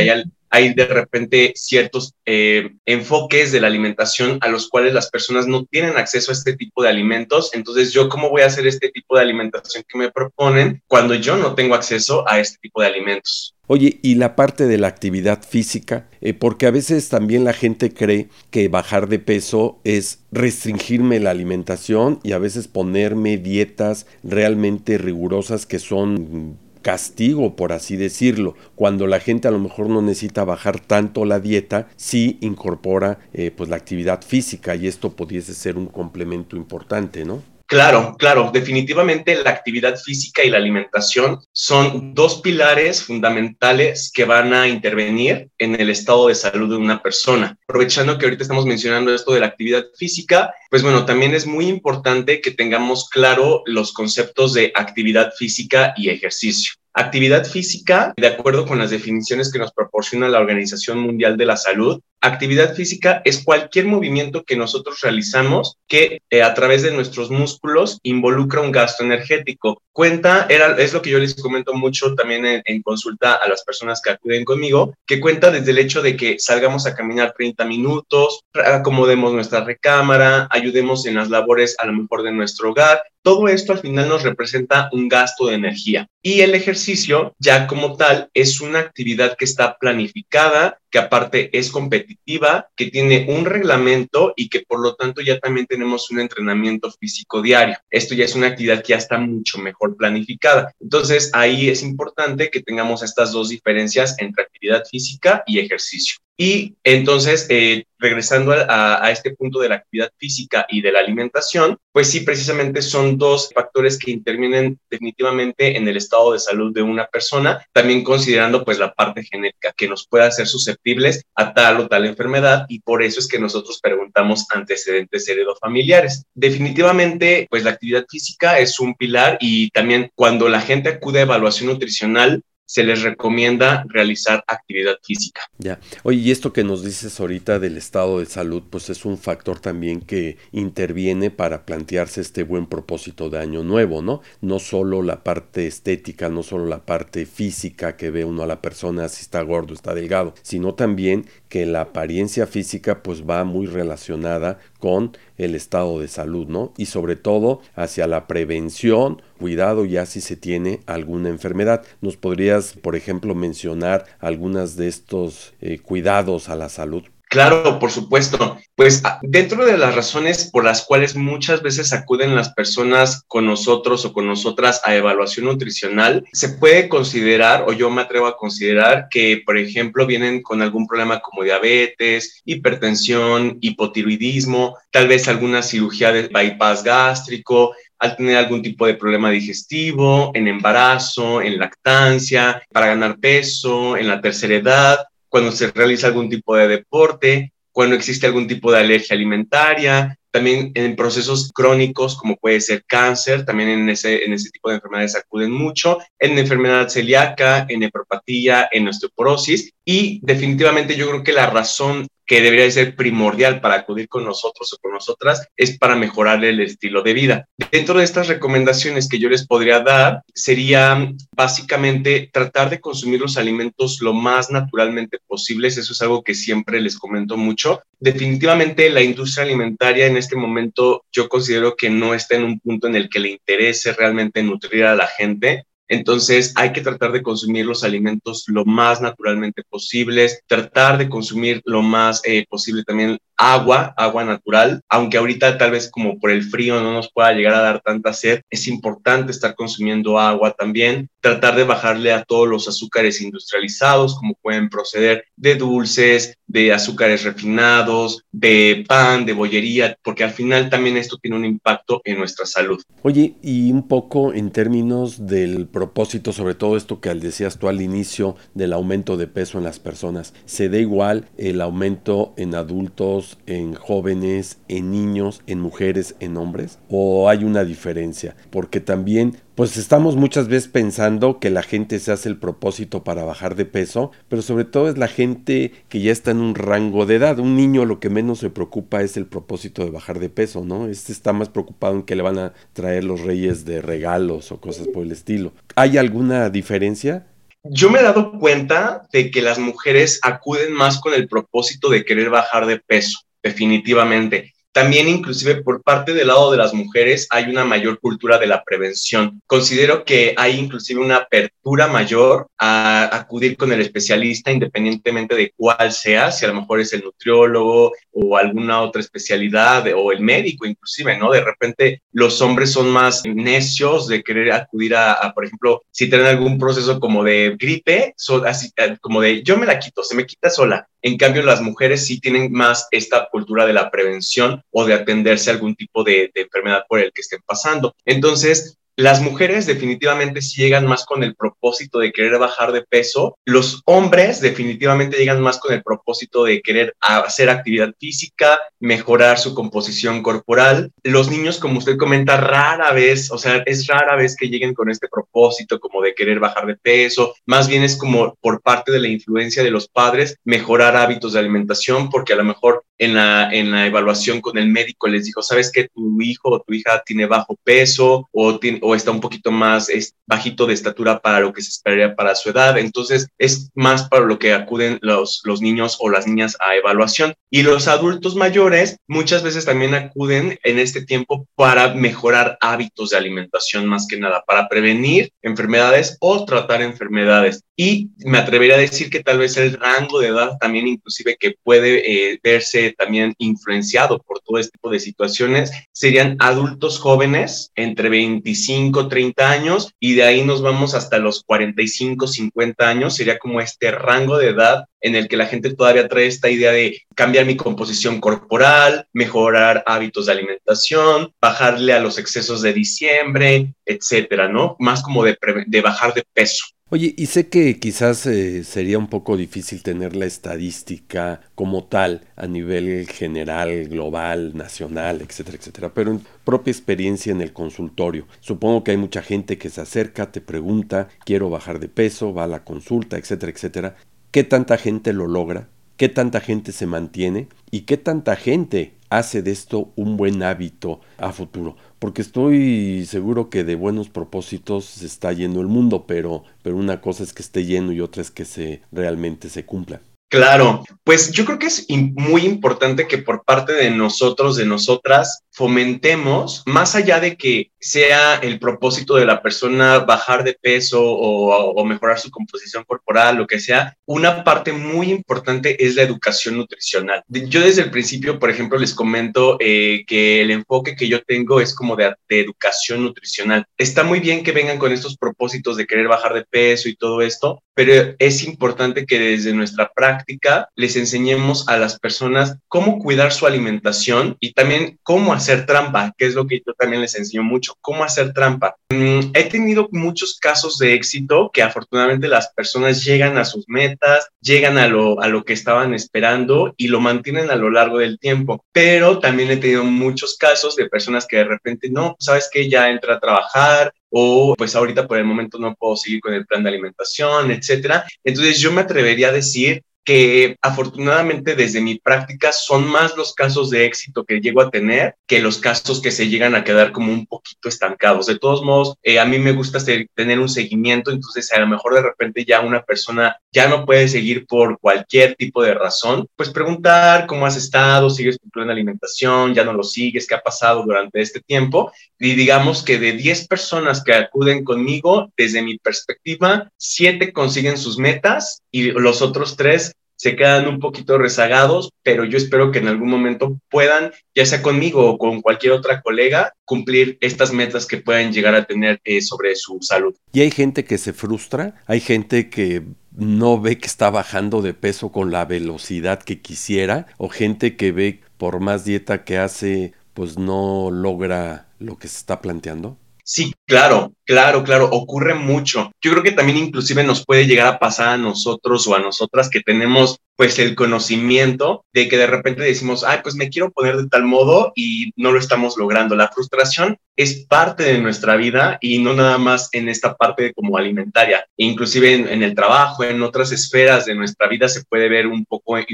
Hay, 0.49 0.73
de 0.73 0.85
repente 0.85 1.51
ciertos 1.55 2.13
eh, 2.25 2.75
enfoques 2.85 3.51
de 3.51 3.59
la 3.59 3.67
alimentación 3.67 4.37
a 4.41 4.47
los 4.47 4.69
cuales 4.69 4.93
las 4.93 5.09
personas 5.09 5.45
no 5.45 5.65
tienen 5.65 5.97
acceso 5.97 6.31
a 6.31 6.35
este 6.35 6.55
tipo 6.55 6.81
de 6.81 6.89
alimentos. 6.89 7.53
Entonces, 7.53 7.91
¿yo 7.91 8.07
cómo 8.07 8.29
voy 8.29 8.43
a 8.43 8.47
hacer 8.47 8.65
este 8.65 8.89
tipo 8.89 9.17
de 9.17 9.23
alimentación 9.23 9.83
que 9.87 9.97
me 9.97 10.11
proponen 10.11 10.81
cuando 10.87 11.15
yo 11.15 11.35
no 11.35 11.53
tengo 11.53 11.75
acceso 11.75 12.27
a 12.27 12.39
este 12.39 12.59
tipo 12.61 12.81
de 12.81 12.87
alimentos? 12.87 13.52
Oye, 13.67 13.99
y 14.01 14.15
la 14.15 14.35
parte 14.35 14.67
de 14.67 14.77
la 14.77 14.89
actividad 14.89 15.41
física, 15.41 16.07
eh, 16.19 16.33
porque 16.33 16.65
a 16.65 16.71
veces 16.71 17.07
también 17.07 17.45
la 17.45 17.53
gente 17.53 17.93
cree 17.93 18.27
que 18.51 18.67
bajar 18.67 19.07
de 19.07 19.19
peso 19.19 19.79
es 19.85 20.19
restringirme 20.33 21.21
la 21.21 21.29
alimentación 21.29 22.19
y 22.23 22.33
a 22.33 22.39
veces 22.39 22.67
ponerme 22.67 23.37
dietas 23.37 24.05
realmente 24.21 24.97
rigurosas 24.97 25.65
que 25.65 25.79
son 25.79 26.57
castigo, 26.81 27.55
por 27.55 27.71
así 27.71 27.95
decirlo, 27.95 28.55
cuando 28.75 29.07
la 29.07 29.21
gente 29.21 29.47
a 29.47 29.51
lo 29.51 29.59
mejor 29.59 29.89
no 29.89 30.01
necesita 30.01 30.43
bajar 30.43 30.81
tanto 30.81 31.23
la 31.23 31.39
dieta, 31.39 31.87
sí 31.95 32.37
incorpora 32.41 33.19
eh, 33.31 33.49
pues 33.55 33.69
la 33.69 33.77
actividad 33.77 34.23
física 34.23 34.75
y 34.75 34.87
esto 34.87 35.15
pudiese 35.15 35.53
ser 35.53 35.77
un 35.77 35.85
complemento 35.85 36.57
importante, 36.57 37.23
¿no? 37.23 37.41
Claro, 37.65 38.15
claro, 38.19 38.51
definitivamente 38.53 39.41
la 39.41 39.49
actividad 39.49 39.97
física 39.97 40.43
y 40.43 40.49
la 40.49 40.57
alimentación 40.57 41.39
son 41.51 42.13
dos 42.13 42.41
pilares 42.41 43.03
fundamentales 43.03 44.11
que 44.13 44.25
van 44.25 44.53
a 44.53 44.67
intervenir 44.67 45.49
en 45.57 45.79
el 45.79 45.89
estado 45.89 46.27
de 46.27 46.35
salud 46.35 46.69
de 46.69 46.75
una 46.75 47.01
persona. 47.01 47.57
Aprovechando 47.67 48.17
que 48.17 48.25
ahorita 48.25 48.43
estamos 48.43 48.65
mencionando 48.65 49.13
esto 49.15 49.33
de 49.33 49.39
la 49.39 49.47
actividad 49.47 49.85
física, 49.97 50.53
pues 50.69 50.83
bueno, 50.83 51.05
también 51.05 51.33
es 51.33 51.47
muy 51.47 51.67
importante 51.67 52.41
que 52.41 52.51
tengamos 52.51 53.09
claro 53.09 53.63
los 53.65 53.93
conceptos 53.93 54.53
de 54.53 54.71
actividad 54.75 55.31
física 55.37 55.93
y 55.95 56.09
ejercicio. 56.09 56.73
Actividad 56.95 57.43
física, 57.45 58.13
de 58.15 58.27
acuerdo 58.27 58.67
con 58.67 58.77
las 58.77 58.91
definiciones 58.91 59.51
que 59.51 59.57
nos 59.57 59.73
proporciona 59.73 60.29
la 60.29 60.39
Organización 60.39 60.99
Mundial 60.99 61.37
de 61.37 61.45
la 61.45 61.57
Salud, 61.57 61.99
actividad 62.23 62.73
física 62.73 63.21
es 63.25 63.43
cualquier 63.43 63.85
movimiento 63.85 64.43
que 64.43 64.55
nosotros 64.55 65.01
realizamos 65.01 65.77
que 65.87 66.21
eh, 66.29 66.41
a 66.41 66.53
través 66.53 66.81
de 66.81 66.91
nuestros 66.91 67.29
músculos 67.29 67.99
involucra 68.01 68.61
un 68.61 68.71
gasto 68.71 69.03
energético. 69.03 69.81
Cuenta, 69.91 70.47
es 70.49 70.93
lo 70.93 71.01
que 71.01 71.11
yo 71.11 71.19
les 71.19 71.35
comento 71.35 71.73
mucho 71.73 72.15
también 72.15 72.45
en, 72.45 72.61
en, 72.65 72.81
consulta 72.81 73.33
a 73.33 73.47
las 73.47 73.63
personas 73.63 74.01
que 74.01 74.11
acuden 74.11 74.45
conmigo, 74.45 74.95
que 75.05 75.19
cuenta 75.19 75.51
desde 75.51 75.71
el 75.71 75.77
hecho 75.77 76.01
de 76.01 76.15
que 76.15 76.39
salgamos 76.39 76.87
a 76.87 76.95
caminar 76.95 77.33
30 77.37 77.65
minutos, 77.65 78.39
acomodemos 78.53 79.33
nuestra 79.33 79.63
recámara, 79.63 80.47
ayudemos 80.49 81.05
en 81.05 81.15
las 81.15 81.29
labores 81.29 81.75
a 81.77 81.85
lo 81.85 81.93
mejor 81.93 82.23
de 82.23 82.31
nuestro 82.31 82.71
hogar 82.71 83.03
todo 83.23 83.47
esto 83.47 83.71
al 83.71 83.79
final 83.79 84.09
nos 84.09 84.23
representa 84.23 84.89
un 84.91 85.07
gasto 85.07 85.47
de 85.47 85.55
energía. 85.55 86.07
Y 86.21 86.41
el 86.41 86.53
ejercicio, 86.55 87.33
ya 87.39 87.67
como 87.67 87.95
tal, 87.95 88.29
es 88.33 88.59
una 88.61 88.79
actividad 88.79 89.37
que 89.37 89.45
está 89.45 89.77
planificada, 89.77 90.77
que 90.93 90.99
aparte 90.99 91.49
es 91.57 91.71
competitiva, 91.71 92.69
que 92.75 92.91
tiene 92.91 93.25
un 93.27 93.45
reglamento 93.45 94.31
y 94.37 94.47
que 94.47 94.59
por 94.59 94.79
lo 94.79 94.93
tanto 94.93 95.21
ya 95.21 95.39
también 95.39 95.65
tenemos 95.65 96.11
un 96.11 96.19
entrenamiento 96.19 96.91
físico 96.91 97.41
diario. 97.41 97.77
Esto 97.89 98.13
ya 98.13 98.25
es 98.25 98.35
una 98.35 98.45
actividad 98.45 98.83
que 98.83 98.89
ya 98.89 98.97
está 98.97 99.17
mucho 99.17 99.57
mejor 99.57 99.97
planificada. 99.97 100.71
Entonces 100.79 101.31
ahí 101.33 101.67
es 101.67 101.81
importante 101.81 102.51
que 102.51 102.61
tengamos 102.61 103.01
estas 103.01 103.31
dos 103.31 103.49
diferencias 103.49 104.15
entre 104.19 104.43
actividad 104.43 104.83
física 104.85 105.43
y 105.47 105.57
ejercicio. 105.57 106.17
Y 106.37 106.75
entonces, 106.83 107.47
eh, 107.49 107.85
regresando 108.03 108.51
a, 108.51 109.09
este 109.09 109.31
punto 109.31 109.59
de 109.59 109.69
la 109.69 109.75
actividad 109.75 110.11
física 110.17 110.65
y 110.69 110.81
de 110.81 110.91
la 110.91 110.99
alimentación, 110.99 111.77
pues 111.93 112.09
sí, 112.09 112.19
precisamente 112.19 112.81
son 112.81 113.17
dos 113.17 113.49
factores 113.55 113.97
que 113.97 114.11
intervienen 114.11 114.77
definitivamente 114.89 115.77
en 115.77 115.87
el 115.87 115.95
estado 115.95 116.33
de 116.33 116.39
salud 116.39 116.73
de 116.73 116.81
una 116.81 117.07
persona, 117.07 117.65
también 117.71 118.03
considerando 118.03 118.65
pues 118.65 118.77
la 118.77 118.93
parte 118.93 119.23
genética 119.23 119.73
que 119.75 119.87
nos 119.87 120.05
puede 120.05 120.25
hacer 120.25 120.47
susceptibles 120.47 121.23
a 121.35 121.53
tal 121.53 121.79
o 121.79 121.87
tal 121.87 122.05
enfermedad 122.05 122.65
y 122.67 122.81
por 122.81 123.03
eso 123.03 123.21
es 123.21 123.27
que 123.27 123.39
nosotros 123.39 123.79
preguntamos 123.81 124.45
antecedentes 124.53 125.27
heredofamiliares. 125.29 126.25
Definitivamente, 126.33 127.47
pues 127.49 127.63
la 127.63 127.71
actividad 127.71 128.05
física 128.09 128.59
es 128.59 128.81
un 128.81 128.95
pilar 128.95 129.37
y 129.39 129.69
también 129.69 130.11
cuando 130.13 130.49
la 130.49 130.59
gente 130.59 130.89
acude 130.89 131.19
a 131.19 131.23
evaluación 131.23 131.69
nutricional, 131.69 132.43
se 132.73 132.83
les 132.83 133.03
recomienda 133.03 133.85
realizar 133.87 134.43
actividad 134.47 134.95
física. 135.03 135.41
Ya. 135.59 135.79
Oye, 136.01 136.17
y 136.17 136.31
esto 136.31 136.53
que 136.53 136.63
nos 136.63 136.83
dices 136.83 137.19
ahorita 137.19 137.59
del 137.59 137.77
estado 137.77 138.17
de 138.17 138.25
salud, 138.25 138.63
pues 138.67 138.89
es 138.89 139.05
un 139.05 139.19
factor 139.19 139.59
también 139.59 140.01
que 140.01 140.37
interviene 140.51 141.29
para 141.29 141.67
plantearse 141.67 142.21
este 142.21 142.41
buen 142.41 142.65
propósito 142.65 143.29
de 143.29 143.37
año 143.37 143.61
nuevo, 143.61 144.01
¿no? 144.01 144.23
No 144.41 144.57
solo 144.57 145.03
la 145.03 145.23
parte 145.23 145.67
estética, 145.67 146.29
no 146.29 146.41
solo 146.41 146.65
la 146.65 146.83
parte 146.83 147.27
física 147.27 147.95
que 147.95 148.09
ve 148.09 148.25
uno 148.25 148.41
a 148.41 148.47
la 148.47 148.59
persona 148.59 149.07
si 149.07 149.21
está 149.21 149.43
gordo, 149.43 149.75
está 149.75 149.93
delgado, 149.93 150.33
sino 150.41 150.73
también 150.73 151.27
que 151.53 151.67
la 151.67 151.81
apariencia 151.81 152.47
física 152.47 153.03
pues 153.03 153.29
va 153.29 153.43
muy 153.43 153.67
relacionada 153.67 154.57
con 154.79 155.15
el 155.37 155.53
estado 155.53 155.99
de 155.99 156.07
salud, 156.07 156.47
¿no? 156.47 156.73
Y 156.77 156.87
sobre 156.87 157.15
todo 157.15 157.61
hacia 157.75 158.07
la 158.07 158.25
prevención, 158.25 159.21
cuidado 159.37 159.85
ya 159.85 160.07
si 160.07 160.19
se 160.19 160.35
tiene 160.35 160.79
alguna 160.87 161.29
enfermedad. 161.29 161.85
¿Nos 162.01 162.17
podrías, 162.17 162.73
por 162.73 162.95
ejemplo, 162.95 163.35
mencionar 163.35 164.05
algunas 164.17 164.77
de 164.77 164.87
estos 164.87 165.53
eh, 165.61 165.77
cuidados 165.77 166.49
a 166.49 166.55
la 166.55 166.69
salud? 166.69 167.03
Claro, 167.33 167.79
por 167.79 167.89
supuesto. 167.89 168.59
Pues 168.75 169.01
ah, 169.03 169.19
dentro 169.23 169.65
de 169.65 169.75
las 169.75 169.95
razones 169.95 170.51
por 170.51 170.63
las 170.63 170.85
cuales 170.85 171.15
muchas 171.15 171.63
veces 171.63 171.91
acuden 171.91 172.35
las 172.35 172.53
personas 172.53 173.23
con 173.27 173.47
nosotros 173.47 174.05
o 174.05 174.13
con 174.13 174.27
nosotras 174.27 174.81
a 174.85 174.93
evaluación 174.95 175.47
nutricional, 175.47 176.23
se 176.31 176.49
puede 176.49 176.87
considerar, 176.87 177.65
o 177.67 177.73
yo 177.73 177.89
me 177.89 178.03
atrevo 178.03 178.27
a 178.27 178.37
considerar, 178.37 179.07
que, 179.09 179.41
por 179.43 179.57
ejemplo, 179.57 180.05
vienen 180.05 180.43
con 180.43 180.61
algún 180.61 180.85
problema 180.85 181.21
como 181.21 181.41
diabetes, 181.41 182.43
hipertensión, 182.45 183.57
hipotiroidismo, 183.61 184.77
tal 184.91 185.07
vez 185.07 185.27
alguna 185.27 185.63
cirugía 185.63 186.11
de 186.11 186.27
bypass 186.27 186.83
gástrico, 186.83 187.73
al 187.97 188.15
tener 188.15 188.37
algún 188.37 188.61
tipo 188.61 188.85
de 188.85 188.93
problema 188.93 189.31
digestivo, 189.31 190.29
en 190.35 190.47
embarazo, 190.47 191.41
en 191.41 191.57
lactancia, 191.57 192.61
para 192.71 192.87
ganar 192.87 193.17
peso, 193.17 193.97
en 193.97 194.07
la 194.07 194.21
tercera 194.21 194.53
edad, 194.53 194.99
cuando 195.33 195.51
se 195.51 195.71
realiza 195.71 196.05
algún 196.05 196.29
tipo 196.29 196.55
de 196.55 196.67
deporte, 196.67 197.53
cuando 197.71 197.95
existe 197.95 198.27
algún 198.27 198.45
tipo 198.45 198.71
de 198.71 198.81
alergia 198.81 199.15
alimentaria, 199.15 200.15
también 200.29 200.71
en 200.75 200.95
procesos 200.95 201.51
crónicos 201.51 202.15
como 202.15 202.35
puede 202.35 202.61
ser 202.61 202.85
cáncer, 202.85 203.43
también 203.43 203.69
en 203.69 203.89
ese, 203.89 204.25
en 204.25 204.33
ese 204.33 204.51
tipo 204.51 204.69
de 204.69 204.75
enfermedades 204.75 205.15
acuden 205.15 205.49
mucho, 205.49 205.97
en 206.19 206.37
enfermedad 206.37 206.87
celíaca, 206.87 207.65
en 207.67 207.79
nefropatía, 207.79 208.69
en 208.71 208.87
osteoporosis 208.87 209.71
y 209.83 210.19
definitivamente 210.21 210.95
yo 210.95 211.09
creo 211.09 211.23
que 211.23 211.33
la 211.33 211.49
razón 211.49 212.05
que 212.25 212.41
debería 212.41 212.69
ser 212.71 212.95
primordial 212.95 213.61
para 213.61 213.75
acudir 213.75 214.07
con 214.07 214.25
nosotros 214.25 214.73
o 214.73 214.77
con 214.77 214.93
nosotras 214.93 215.47
es 215.57 215.77
para 215.77 215.95
mejorar 215.95 216.43
el 216.43 216.59
estilo 216.59 217.01
de 217.01 217.13
vida. 217.13 217.47
Dentro 217.71 217.97
de 217.97 218.05
estas 218.05 218.27
recomendaciones 218.27 219.07
que 219.09 219.19
yo 219.19 219.29
les 219.29 219.45
podría 219.45 219.79
dar 219.79 220.21
sería 220.33 221.11
básicamente 221.35 222.29
tratar 222.31 222.69
de 222.69 222.79
consumir 222.79 223.21
los 223.21 223.37
alimentos 223.37 224.01
lo 224.01 224.13
más 224.13 224.49
naturalmente 224.49 225.19
posibles. 225.27 225.77
Eso 225.77 225.93
es 225.93 226.01
algo 226.01 226.23
que 226.23 226.33
siempre 226.33 226.81
les 226.81 226.97
comento 226.97 227.37
mucho. 227.37 227.81
Definitivamente 227.99 228.89
la 228.89 229.01
industria 229.01 229.43
alimentaria 229.43 230.07
en 230.07 230.17
este 230.17 230.35
momento 230.35 231.05
yo 231.11 231.29
considero 231.29 231.75
que 231.75 231.89
no 231.89 232.13
está 232.13 232.35
en 232.35 232.43
un 232.43 232.59
punto 232.59 232.87
en 232.87 232.95
el 232.95 233.09
que 233.09 233.19
le 233.19 233.29
interese 233.29 233.93
realmente 233.93 234.43
nutrir 234.43 234.85
a 234.85 234.95
la 234.95 235.07
gente 235.07 235.65
entonces 235.93 236.53
hay 236.55 236.73
que 236.73 236.81
tratar 236.81 237.11
de 237.11 237.21
consumir 237.21 237.65
los 237.65 237.83
alimentos 237.83 238.45
lo 238.47 238.65
más 238.65 239.01
naturalmente 239.01 239.63
posibles, 239.69 240.41
tratar 240.47 240.97
de 240.97 241.07
consumir 241.07 241.61
lo 241.65 241.81
más 241.81 242.21
eh, 242.25 242.45
posible 242.49 242.83
también 242.83 243.19
agua, 243.37 243.93
agua 243.97 244.23
natural, 244.23 244.81
aunque 244.89 245.17
ahorita 245.17 245.57
tal 245.57 245.71
vez 245.71 245.89
como 245.89 246.19
por 246.19 246.31
el 246.31 246.43
frío 246.43 246.81
no 246.81 246.93
nos 246.93 247.11
pueda 247.11 247.33
llegar 247.33 247.53
a 247.55 247.61
dar 247.61 247.81
tanta 247.81 248.13
sed, 248.13 248.41
es 248.49 248.67
importante 248.67 249.31
estar 249.31 249.55
consumiendo 249.55 250.19
agua 250.19 250.51
también, 250.51 251.09
tratar 251.19 251.55
de 251.55 251.63
bajarle 251.63 252.11
a 252.11 252.23
todos 252.23 252.47
los 252.47 252.67
azúcares 252.67 253.21
industrializados, 253.21 254.15
como 254.15 254.35
pueden 254.41 254.69
proceder 254.69 255.25
de 255.35 255.55
dulces, 255.55 256.37
de 256.47 256.71
azúcares 256.71 257.23
refinados, 257.23 258.23
de 258.31 258.83
pan, 258.87 259.25
de 259.25 259.33
bollería, 259.33 259.97
porque 260.03 260.23
al 260.23 260.31
final 260.31 260.69
también 260.69 260.97
esto 260.97 261.17
tiene 261.17 261.37
un 261.37 261.45
impacto 261.45 262.01
en 262.03 262.19
nuestra 262.19 262.45
salud. 262.45 262.81
Oye, 263.01 263.35
y 263.41 263.71
un 263.71 263.87
poco 263.87 264.33
en 264.33 264.51
términos 264.51 265.25
del 265.25 265.67
propósito, 265.67 266.31
sobre 266.31 266.55
todo 266.55 266.77
esto 266.77 267.01
que 267.01 267.13
decías 267.15 267.57
tú 267.57 267.69
al 267.69 267.81
inicio 267.81 268.35
del 268.53 268.73
aumento 268.73 269.17
de 269.17 269.27
peso 269.27 269.57
en 269.57 269.63
las 269.63 269.79
personas, 269.79 270.33
¿se 270.45 270.69
da 270.69 270.77
igual 270.77 271.29
el 271.37 271.61
aumento 271.61 272.33
en 272.37 272.53
adultos, 272.53 273.22
en 273.45 273.73
jóvenes, 273.73 274.59
en 274.67 274.91
niños, 274.91 275.41
en 275.47 275.59
mujeres, 275.59 276.15
en 276.19 276.37
hombres? 276.37 276.79
¿O 276.89 277.29
hay 277.29 277.43
una 277.43 277.63
diferencia? 277.63 278.35
Porque 278.49 278.79
también 278.79 279.37
pues 279.55 279.77
estamos 279.77 280.15
muchas 280.15 280.47
veces 280.47 280.67
pensando 280.67 281.39
que 281.39 281.51
la 281.51 281.61
gente 281.61 281.99
se 281.99 282.11
hace 282.11 282.27
el 282.27 282.37
propósito 282.37 283.03
para 283.03 283.23
bajar 283.23 283.55
de 283.55 283.65
peso, 283.65 284.11
pero 284.27 284.41
sobre 284.41 284.65
todo 284.65 284.89
es 284.89 284.97
la 284.97 285.07
gente 285.07 285.71
que 285.89 286.01
ya 286.01 286.11
está 286.11 286.31
en 286.31 286.37
un 286.37 286.55
rango 286.55 287.05
de 287.05 287.15
edad. 287.15 287.37
Un 287.37 287.55
niño 287.55 287.85
lo 287.85 287.99
que 287.99 288.09
menos 288.09 288.39
se 288.39 288.49
preocupa 288.49 289.03
es 289.03 289.15
el 289.15 289.27
propósito 289.27 289.83
de 289.83 289.91
bajar 289.91 290.19
de 290.19 290.29
peso, 290.29 290.65
¿no? 290.65 290.87
Este 290.87 291.11
está 291.11 291.33
más 291.33 291.49
preocupado 291.49 291.95
en 291.95 292.03
que 292.03 292.15
le 292.15 292.23
van 292.23 292.39
a 292.39 292.53
traer 292.73 293.03
los 293.03 293.21
reyes 293.21 293.63
de 293.63 293.81
regalos 293.81 294.51
o 294.51 294.59
cosas 294.59 294.87
por 294.87 295.03
el 295.03 295.11
estilo. 295.11 295.53
¿Hay 295.75 295.97
alguna 295.97 296.49
diferencia? 296.49 297.27
Yo 297.63 297.89
me 297.89 297.99
he 297.99 298.03
dado 298.03 298.37
cuenta 298.39 299.07
de 299.11 299.31
que 299.31 299.41
las 299.41 299.57
mujeres 299.57 300.19
acuden 300.21 300.73
más 300.73 300.99
con 300.99 301.13
el 301.13 301.29
propósito 301.29 301.89
de 301.89 302.03
querer 302.03 302.29
bajar 302.29 302.65
de 302.65 302.79
peso, 302.79 303.19
definitivamente. 303.41 304.53
También 304.73 305.07
inclusive 305.07 305.61
por 305.61 305.83
parte 305.83 306.13
del 306.13 306.27
lado 306.27 306.51
de 306.51 306.57
las 306.57 306.73
mujeres 306.73 307.27
hay 307.29 307.45
una 307.45 307.63
mayor 307.63 307.99
cultura 307.99 308.39
de 308.39 308.47
la 308.47 308.63
prevención. 308.63 309.41
Considero 309.45 310.03
que 310.03 310.33
hay 310.35 310.59
inclusive 310.59 310.99
una 310.99 311.17
apertura 311.17 311.87
mayor 311.87 312.47
a 312.57 313.15
acudir 313.15 313.55
con 313.55 313.71
el 313.71 313.81
especialista 313.81 314.51
independientemente 314.51 315.35
de 315.35 315.53
cuál 315.55 315.91
sea, 315.91 316.31
si 316.31 316.45
a 316.45 316.47
lo 316.47 316.55
mejor 316.55 316.79
es 316.79 316.91
el 316.91 317.03
nutriólogo 317.03 317.93
o 318.11 318.35
alguna 318.35 318.81
otra 318.81 318.99
especialidad 319.01 319.85
o 319.95 320.11
el 320.11 320.21
médico 320.21 320.65
inclusive, 320.65 321.17
¿no? 321.17 321.31
De 321.31 321.41
repente 321.41 322.01
los 322.11 322.41
hombres 322.41 322.71
son 322.71 322.89
más 322.89 323.21
necios 323.25 324.07
de 324.07 324.23
querer 324.23 324.51
acudir 324.51 324.95
a, 324.95 325.31
por 325.35 325.45
ejemplo, 325.45 325.83
si 325.91 326.09
tienen 326.09 326.27
algún 326.27 326.57
proceso 326.57 326.99
como 326.99 327.23
de 327.23 327.55
gripe, 327.59 328.15
así, 328.45 328.71
eh, 328.77 328.97
como 328.99 329.21
de 329.21 329.43
yo 329.43 329.57
me 329.57 329.67
la 329.67 329.77
quito, 329.77 330.03
se 330.03 330.15
me 330.15 330.25
quita 330.25 330.49
sola. 330.49 330.87
En 331.03 331.17
cambio, 331.17 331.43
las 331.43 331.61
mujeres 331.61 332.05
sí 332.05 332.19
tienen 332.19 332.51
más 332.51 332.87
esta 332.91 333.27
cultura 333.29 333.65
de 333.65 333.73
la 333.73 333.91
prevención 333.91 334.63
o 334.71 334.85
de 334.85 334.93
atenderse 334.93 335.49
a 335.49 335.53
algún 335.53 335.75
tipo 335.75 336.03
de, 336.03 336.31
de 336.33 336.41
enfermedad 336.41 336.85
por 336.87 336.99
el 336.99 337.11
que 337.11 337.21
estén 337.21 337.41
pasando. 337.45 337.93
Entonces, 338.05 338.79
las 338.95 339.21
mujeres 339.21 339.65
definitivamente 339.65 340.41
sí 340.41 340.61
llegan 340.61 340.85
más 340.85 341.05
con 341.05 341.23
el 341.23 341.35
propósito 341.35 341.99
de 341.99 342.11
querer 342.11 342.37
bajar 342.37 342.71
de 342.71 342.83
peso. 342.83 343.37
Los 343.45 343.81
hombres 343.85 344.39
definitivamente 344.39 345.17
llegan 345.17 345.41
más 345.41 345.59
con 345.59 345.73
el 345.73 345.81
propósito 345.81 346.43
de 346.43 346.61
querer 346.61 346.95
hacer 346.99 347.49
actividad 347.49 347.93
física, 347.99 348.59
mejorar 348.79 349.39
su 349.39 349.55
composición 349.55 350.21
corporal. 350.21 350.91
Los 351.03 351.31
niños, 351.31 351.57
como 351.57 351.79
usted 351.79 351.97
comenta, 351.97 352.37
rara 352.37 352.91
vez, 352.91 353.31
o 353.31 353.37
sea, 353.37 353.63
es 353.65 353.87
rara 353.87 354.15
vez 354.15 354.35
que 354.35 354.49
lleguen 354.49 354.73
con 354.73 354.89
este 354.89 355.07
propósito 355.07 355.79
como 355.79 356.01
de 356.01 356.13
querer 356.13 356.39
bajar 356.39 356.67
de 356.67 356.75
peso. 356.75 357.33
Más 357.45 357.67
bien 357.67 357.83
es 357.83 357.97
como 357.97 358.35
por 358.41 358.61
parte 358.61 358.91
de 358.91 358.99
la 358.99 359.07
influencia 359.07 359.63
de 359.63 359.71
los 359.71 359.87
padres 359.87 360.37
mejorar 360.43 360.95
hábitos 360.95 361.33
de 361.33 361.39
alimentación 361.39 362.09
porque 362.09 362.33
a 362.33 362.37
lo 362.37 362.43
mejor 362.43 362.83
en 363.03 363.15
la, 363.15 363.49
en 363.51 363.71
la 363.71 363.85
evaluación 363.85 364.41
con 364.41 364.57
el 364.57 364.67
médico 364.67 365.07
les 365.07 365.25
dijo, 365.25 365.41
sabes 365.41 365.71
que 365.71 365.89
tu 365.89 366.21
hijo 366.21 366.49
o 366.49 366.61
tu 366.61 366.73
hija 366.73 367.01
tiene 367.05 367.25
bajo 367.25 367.57
peso 367.63 368.29
o, 368.31 368.59
o 368.81 368.95
está 368.95 369.11
un 369.11 369.21
poquito 369.21 369.51
más 369.51 369.89
es, 369.89 370.15
bajito 370.25 370.65
de 370.65 370.73
estatura 370.73 371.19
para 371.19 371.39
lo 371.39 371.53
que 371.53 371.61
se 371.61 371.69
esperaría 371.69 372.15
para 372.15 372.35
su 372.35 372.49
edad. 372.49 372.77
Entonces 372.77 373.27
es 373.37 373.69
más 373.75 374.07
para 374.09 374.25
lo 374.25 374.39
que 374.39 374.53
acuden 374.53 374.99
los, 375.01 375.41
los 375.43 375.61
niños 375.61 375.97
o 375.99 376.09
las 376.09 376.27
niñas 376.27 376.57
a 376.59 376.75
evaluación. 376.75 377.33
Y 377.49 377.61
los 377.61 377.87
adultos 377.87 378.35
mayores 378.35 378.97
muchas 379.07 379.43
veces 379.43 379.65
también 379.65 379.93
acuden 379.93 380.57
en 380.63 380.79
este 380.79 381.05
tiempo 381.05 381.47
para 381.55 381.93
mejorar 381.93 382.57
hábitos 382.61 383.11
de 383.11 383.17
alimentación 383.17 383.85
más 383.85 384.07
que 384.07 384.17
nada, 384.17 384.43
para 384.47 384.67
prevenir 384.67 385.31
enfermedades 385.41 386.17
o 386.19 386.45
tratar 386.45 386.81
enfermedades. 386.81 387.63
Y 387.75 388.09
me 388.25 388.37
atrevería 388.37 388.75
a 388.75 388.79
decir 388.79 389.09
que 389.09 389.23
tal 389.23 389.39
vez 389.39 389.57
el 389.57 389.73
rango 389.73 390.19
de 390.19 390.27
edad 390.27 390.57
también 390.59 390.87
inclusive 390.87 391.37
que 391.39 391.55
puede 391.63 392.31
eh, 392.33 392.39
verse 392.43 392.92
también 392.93 393.33
influenciado 393.37 394.19
por 394.19 394.39
todo 394.41 394.57
este 394.57 394.71
tipo 394.71 394.89
de 394.89 394.99
situaciones 394.99 395.71
serían 395.91 396.37
adultos 396.39 396.99
jóvenes 396.99 397.71
entre 397.75 398.09
25, 398.09 399.07
30 399.07 399.49
años 399.49 399.93
y 399.99 400.15
de 400.15 400.23
ahí 400.23 400.43
nos 400.43 400.61
vamos 400.61 400.93
hasta 400.95 401.19
los 401.19 401.43
45, 401.43 402.27
50 402.27 402.87
años. 402.87 403.15
Sería 403.15 403.39
como 403.39 403.61
este 403.61 403.91
rango 403.91 404.37
de 404.37 404.49
edad 404.49 404.85
en 405.03 405.15
el 405.15 405.27
que 405.27 405.37
la 405.37 405.45
gente 405.45 405.75
todavía 405.75 406.07
trae 406.07 406.25
esta 406.25 406.49
idea 406.49 406.71
de 406.71 407.01
cambiar 407.13 407.45
mi 407.45 407.55
composición 407.55 408.19
corporal, 408.19 409.05
mejorar 409.13 409.83
hábitos 409.85 410.25
de 410.25 410.31
alimentación, 410.31 411.31
bajarle 411.39 411.93
a 411.93 411.99
los 411.99 412.17
excesos 412.17 412.61
de 412.61 412.73
diciembre, 412.73 413.73
etcétera, 413.85 414.47
¿no? 414.47 414.75
Más 414.79 415.03
como 415.03 415.23
de, 415.23 415.37
de 415.67 415.81
bajar 415.81 416.13
de 416.13 416.23
peso. 416.33 416.65
Oye, 416.89 417.13
y 417.17 417.25
sé 417.25 417.49
que 417.49 417.79
quizás 417.79 418.25
eh, 418.27 418.63
sería 418.63 418.99
un 418.99 419.07
poco 419.07 419.35
difícil 419.35 419.81
tener 419.81 420.15
la 420.15 420.25
estadística 420.25 421.41
como 421.55 421.85
tal 421.85 422.21
a 422.35 422.45
nivel 422.45 423.07
general, 423.09 423.87
global, 423.87 424.55
nacional, 424.55 425.21
etcétera, 425.21 425.57
etcétera, 425.57 425.93
pero 425.93 426.11
en 426.11 426.21
propia 426.43 426.71
experiencia 426.71 427.31
en 427.31 427.41
el 427.41 427.51
consultorio. 427.51 428.27
Supongo 428.41 428.83
que 428.83 428.91
hay 428.91 428.97
mucha 428.97 429.23
gente 429.23 429.57
que 429.57 429.71
se 429.71 429.81
acerca, 429.81 430.31
te 430.31 430.39
pregunta, 430.39 431.09
quiero 431.25 431.49
bajar 431.49 431.79
de 431.79 431.89
peso, 431.89 432.31
va 432.31 432.43
a 432.43 432.47
la 432.47 432.63
consulta, 432.63 433.17
etcétera, 433.17 433.51
etcétera. 433.51 433.95
¿Qué 434.33 434.43
tanta 434.43 434.77
gente 434.77 435.13
lo 435.13 435.27
logra? 435.27 435.69
¿Qué 435.95 436.09
tanta 436.09 436.41
gente 436.41 436.71
se 436.71 436.87
mantiene? 436.87 437.49
¿Y 437.69 437.81
qué 437.81 437.97
tanta 437.97 438.35
gente 438.35 438.95
hace 439.11 439.43
de 439.43 439.51
esto 439.51 439.93
un 439.95 440.17
buen 440.17 440.41
hábito 440.41 441.01
a 441.19 441.31
futuro? 441.31 441.77
porque 442.03 442.21
estoy 442.21 443.05
seguro 443.05 443.49
que 443.49 443.63
de 443.63 443.75
buenos 443.75 444.09
propósitos 444.09 444.83
se 444.83 445.05
está 445.05 445.31
yendo 445.31 445.61
el 445.61 445.67
mundo, 445.67 446.03
pero, 446.05 446.43
pero 446.61 446.75
una 446.75 446.99
cosa 446.99 447.23
es 447.23 447.31
que 447.31 447.41
esté 447.41 447.63
lleno 447.63 447.93
y 447.93 448.01
otra 448.01 448.21
es 448.21 448.29
que 448.29 448.43
se 448.43 448.81
realmente 448.91 449.47
se 449.47 449.65
cumpla. 449.65 450.01
Claro, 450.29 450.83
pues 451.05 451.31
yo 451.31 451.45
creo 451.45 451.59
que 451.59 451.67
es 451.67 451.85
muy 451.89 452.41
importante 452.41 453.07
que 453.07 453.19
por 453.19 453.45
parte 453.45 453.71
de 453.71 453.89
nosotros, 453.89 454.57
de 454.57 454.65
nosotras, 454.65 455.43
fomentemos, 455.53 456.63
más 456.65 456.95
allá 456.95 457.19
de 457.19 457.37
que 457.37 457.71
sea 457.79 458.35
el 458.35 458.59
propósito 458.59 459.15
de 459.15 459.25
la 459.25 459.41
persona 459.41 459.99
bajar 459.99 460.43
de 460.43 460.57
peso 460.59 461.01
o, 461.03 461.83
mejorar 461.85 462.17
su 462.17 462.31
composición 462.31 462.85
corporal, 462.85 463.35
lo 463.35 463.45
que 463.45 463.59
sea, 463.59 463.95
una 464.05 464.43
parte 464.43 464.71
muy 464.71 465.11
importante 465.11 465.85
es 465.85 465.95
la 465.95 466.01
educación 466.01 466.57
nutricional. 466.57 467.21
Yo 467.27 467.59
desde 467.59 467.81
el 467.81 467.91
principio, 467.91 468.39
por 468.39 468.49
ejemplo, 468.49 468.79
les 468.79 468.93
comento 468.93 469.57
eh, 469.59 470.05
que 470.07 470.41
el 470.41 470.51
enfoque 470.51 470.95
que 470.95 471.09
yo 471.09 471.21
tengo 471.23 471.59
es 471.59 471.75
como 471.75 471.97
de, 471.97 472.15
de 472.29 472.39
educación 472.39 473.03
nutricional. 473.03 473.65
Está 473.77 474.03
muy 474.03 474.21
bien 474.21 474.43
que 474.43 474.53
vengan 474.53 474.79
con 474.79 474.93
estos 474.93 475.17
propósitos 475.17 475.75
de 475.75 475.85
querer 475.85 476.07
bajar 476.07 476.33
de 476.33 476.45
peso 476.45 476.87
y 476.87 476.95
todo 476.95 477.21
esto, 477.21 477.61
pero 477.75 478.15
es 478.17 478.43
importante 478.43 479.05
que 479.05 479.19
desde 479.19 479.53
nuestra 479.53 479.91
práctica 479.93 480.69
les 480.75 480.95
enseñemos 480.95 481.67
a 481.67 481.77
las 481.77 481.99
personas 481.99 482.57
cómo 482.69 482.97
cuidar 482.97 483.33
su 483.33 483.45
alimentación 483.45 484.37
y 484.39 484.53
también 484.53 484.99
cómo 485.03 485.33
hacer 485.33 485.42
trampa, 485.65 486.13
que 486.17 486.25
es 486.25 486.35
lo 486.35 486.47
que 486.47 486.61
yo 486.65 486.73
también 486.73 487.01
les 487.01 487.15
enseño 487.15 487.43
mucho, 487.43 487.73
cómo 487.81 488.03
hacer 488.03 488.33
trampa. 488.33 488.75
Mm, 488.89 489.31
he 489.33 489.43
tenido 489.45 489.87
muchos 489.91 490.37
casos 490.39 490.77
de 490.77 490.93
éxito 490.93 491.49
que 491.53 491.61
afortunadamente 491.61 492.27
las 492.27 492.51
personas 492.53 493.03
llegan 493.03 493.37
a 493.37 493.45
sus 493.45 493.65
metas, 493.67 494.27
llegan 494.41 494.77
a 494.77 494.87
lo, 494.87 495.21
a 495.21 495.27
lo 495.27 495.43
que 495.43 495.53
estaban 495.53 495.93
esperando 495.93 496.73
y 496.77 496.87
lo 496.87 496.99
mantienen 496.99 497.51
a 497.51 497.55
lo 497.55 497.69
largo 497.69 497.99
del 497.99 498.19
tiempo, 498.19 498.63
pero 498.71 499.19
también 499.19 499.51
he 499.51 499.57
tenido 499.57 499.83
muchos 499.83 500.37
casos 500.37 500.75
de 500.75 500.89
personas 500.89 501.25
que 501.27 501.37
de 501.37 501.45
repente, 501.45 501.89
no, 501.89 502.15
sabes 502.19 502.49
que 502.51 502.69
ya 502.69 502.89
entra 502.89 503.15
a 503.15 503.19
trabajar, 503.19 503.93
o 504.15 504.53
pues 504.55 504.75
ahorita 504.75 505.07
por 505.07 505.17
el 505.17 505.25
momento 505.25 505.57
no 505.57 505.73
puedo 505.73 505.95
seguir 505.95 506.21
con 506.21 506.33
el 506.35 506.45
plan 506.45 506.61
de 506.61 506.69
alimentación, 506.69 507.49
etcétera. 507.51 508.05
Entonces 508.23 508.59
yo 508.59 508.71
me 508.71 508.81
atrevería 508.81 509.29
a 509.29 509.31
decir 509.31 509.83
que 510.03 510.57
afortunadamente 510.61 511.55
desde 511.55 511.81
mi 511.81 511.99
práctica 511.99 512.51
son 512.51 512.87
más 512.87 513.15
los 513.15 513.33
casos 513.33 513.69
de 513.69 513.85
éxito 513.85 514.23
que 514.23 514.39
llego 514.39 514.61
a 514.61 514.69
tener 514.69 515.15
que 515.27 515.39
los 515.39 515.57
casos 515.57 516.01
que 516.01 516.11
se 516.11 516.27
llegan 516.27 516.55
a 516.55 516.63
quedar 516.63 516.91
como 516.91 517.11
un 517.11 517.25
poquito 517.25 517.69
estancados. 517.69 518.25
De 518.25 518.39
todos 518.39 518.63
modos, 518.63 518.95
eh, 519.03 519.19
a 519.19 519.25
mí 519.25 519.39
me 519.39 519.53
gusta 519.53 519.79
tener 520.15 520.39
un 520.39 520.49
seguimiento, 520.49 521.11
entonces 521.11 521.51
a 521.53 521.59
lo 521.59 521.67
mejor 521.67 521.93
de 521.95 522.01
repente 522.01 522.45
ya 522.45 522.61
una 522.61 522.83
persona 522.83 523.37
ya 523.51 523.67
no 523.67 523.85
puede 523.85 524.07
seguir 524.07 524.45
por 524.45 524.79
cualquier 524.79 525.35
tipo 525.35 525.63
de 525.63 525.73
razón, 525.73 526.27
pues 526.35 526.49
preguntar 526.49 527.27
cómo 527.27 527.45
has 527.45 527.55
estado, 527.55 528.09
sigues 528.09 528.39
tu 528.39 528.49
plan 528.49 528.67
de 528.67 528.73
alimentación, 528.73 529.53
ya 529.53 529.63
no 529.63 529.73
lo 529.73 529.83
sigues, 529.83 530.27
qué 530.27 530.35
ha 530.35 530.41
pasado 530.41 530.83
durante 530.83 531.21
este 531.21 531.39
tiempo. 531.41 531.91
Y 532.19 532.35
digamos 532.35 532.83
que 532.83 532.99
de 532.99 533.13
10 533.13 533.47
personas 533.47 534.03
que 534.03 534.13
acuden 534.13 534.63
conmigo, 534.63 535.31
desde 535.37 535.61
mi 535.61 535.77
perspectiva, 535.77 536.71
7 536.77 537.33
consiguen 537.33 537.77
sus 537.77 537.97
metas 537.97 538.62
y 538.73 538.91
los 538.91 539.21
otros 539.21 539.55
3 539.55 539.93
se 540.15 540.35
quedan 540.35 540.67
un 540.67 540.79
poquito 540.79 541.17
rezagados, 541.17 541.91
pero 542.01 542.25
yo 542.25 542.37
espero 542.37 542.71
que 542.71 542.79
en 542.79 542.87
algún 542.87 543.09
momento 543.09 543.59
puedan, 543.69 544.11
ya 544.33 544.45
sea 544.45 544.61
conmigo 544.61 545.09
o 545.09 545.17
con 545.17 545.41
cualquier 545.41 545.73
otra 545.73 546.01
colega, 546.01 546.53
cumplir 546.65 547.17
estas 547.21 547.51
metas 547.51 547.85
que 547.85 547.97
puedan 547.97 548.31
llegar 548.31 548.55
a 548.55 548.65
tener 548.65 548.99
eh, 549.03 549.21
sobre 549.21 549.55
su 549.55 549.79
salud. 549.81 550.15
Y 550.31 550.41
hay 550.41 550.49
gente 550.49 550.85
que 550.85 550.97
se 550.97 551.13
frustra, 551.13 551.75
hay 551.87 551.99
gente 551.99 552.49
que 552.49 552.83
no 553.15 553.59
ve 553.59 553.77
que 553.77 553.87
está 553.87 554.09
bajando 554.09 554.61
de 554.61 554.73
peso 554.73 555.11
con 555.11 555.31
la 555.31 555.45
velocidad 555.45 556.23
que 556.23 556.41
quisiera, 556.41 557.07
o 557.17 557.29
gente 557.29 557.75
que 557.75 557.91
ve 557.91 558.21
por 558.37 558.59
más 558.59 558.85
dieta 558.85 559.23
que 559.25 559.37
hace, 559.37 559.93
pues 560.13 560.37
no 560.37 560.89
logra 560.89 561.67
lo 561.79 561.97
que 561.97 562.07
se 562.07 562.17
está 562.17 562.41
planteando. 562.41 562.97
Sí, 563.25 563.53
claro, 563.65 564.13
claro, 564.25 564.63
claro, 564.63 564.89
ocurre 564.91 565.33
mucho. 565.33 565.91
Yo 566.01 566.11
creo 566.11 566.23
que 566.23 566.31
también 566.31 566.57
inclusive 566.57 567.03
nos 567.03 567.25
puede 567.25 567.45
llegar 567.45 567.67
a 567.67 567.79
pasar 567.79 568.09
a 568.09 568.17
nosotros 568.17 568.87
o 568.87 568.95
a 568.95 568.99
nosotras 568.99 569.49
que 569.49 569.61
tenemos 569.61 570.19
pues 570.35 570.57
el 570.57 570.75
conocimiento 570.75 571.85
de 571.93 572.07
que 572.07 572.17
de 572.17 572.27
repente 572.27 572.63
decimos, 572.63 573.03
ay, 573.03 573.19
pues 573.21 573.35
me 573.35 573.49
quiero 573.49 573.71
poner 573.71 573.97
de 573.97 574.07
tal 574.07 574.23
modo 574.23 574.71
y 574.75 575.11
no 575.15 575.31
lo 575.31 575.39
estamos 575.39 575.77
logrando. 575.77 576.15
La 576.15 576.29
frustración 576.29 576.97
es 577.15 577.45
parte 577.45 577.83
de 577.83 577.99
nuestra 577.99 578.35
vida 578.35 578.77
y 578.81 578.97
no 578.97 579.13
nada 579.13 579.37
más 579.37 579.69
en 579.73 579.89
esta 579.89 580.15
parte 580.15 580.53
como 580.53 580.77
alimentaria. 580.77 581.45
Inclusive 581.57 582.13
en, 582.13 582.43
el 582.43 582.55
trabajo, 582.55 583.03
en 583.03 583.21
otras 583.21 583.51
esferas 583.51 584.05
de 584.05 584.15
nuestra 584.15 584.47
vida 584.47 584.67
se 584.67 584.83
puede 584.85 585.07
ver 585.07 585.27
un 585.27 585.45
poco 585.45 585.77
eh, 585.77 585.85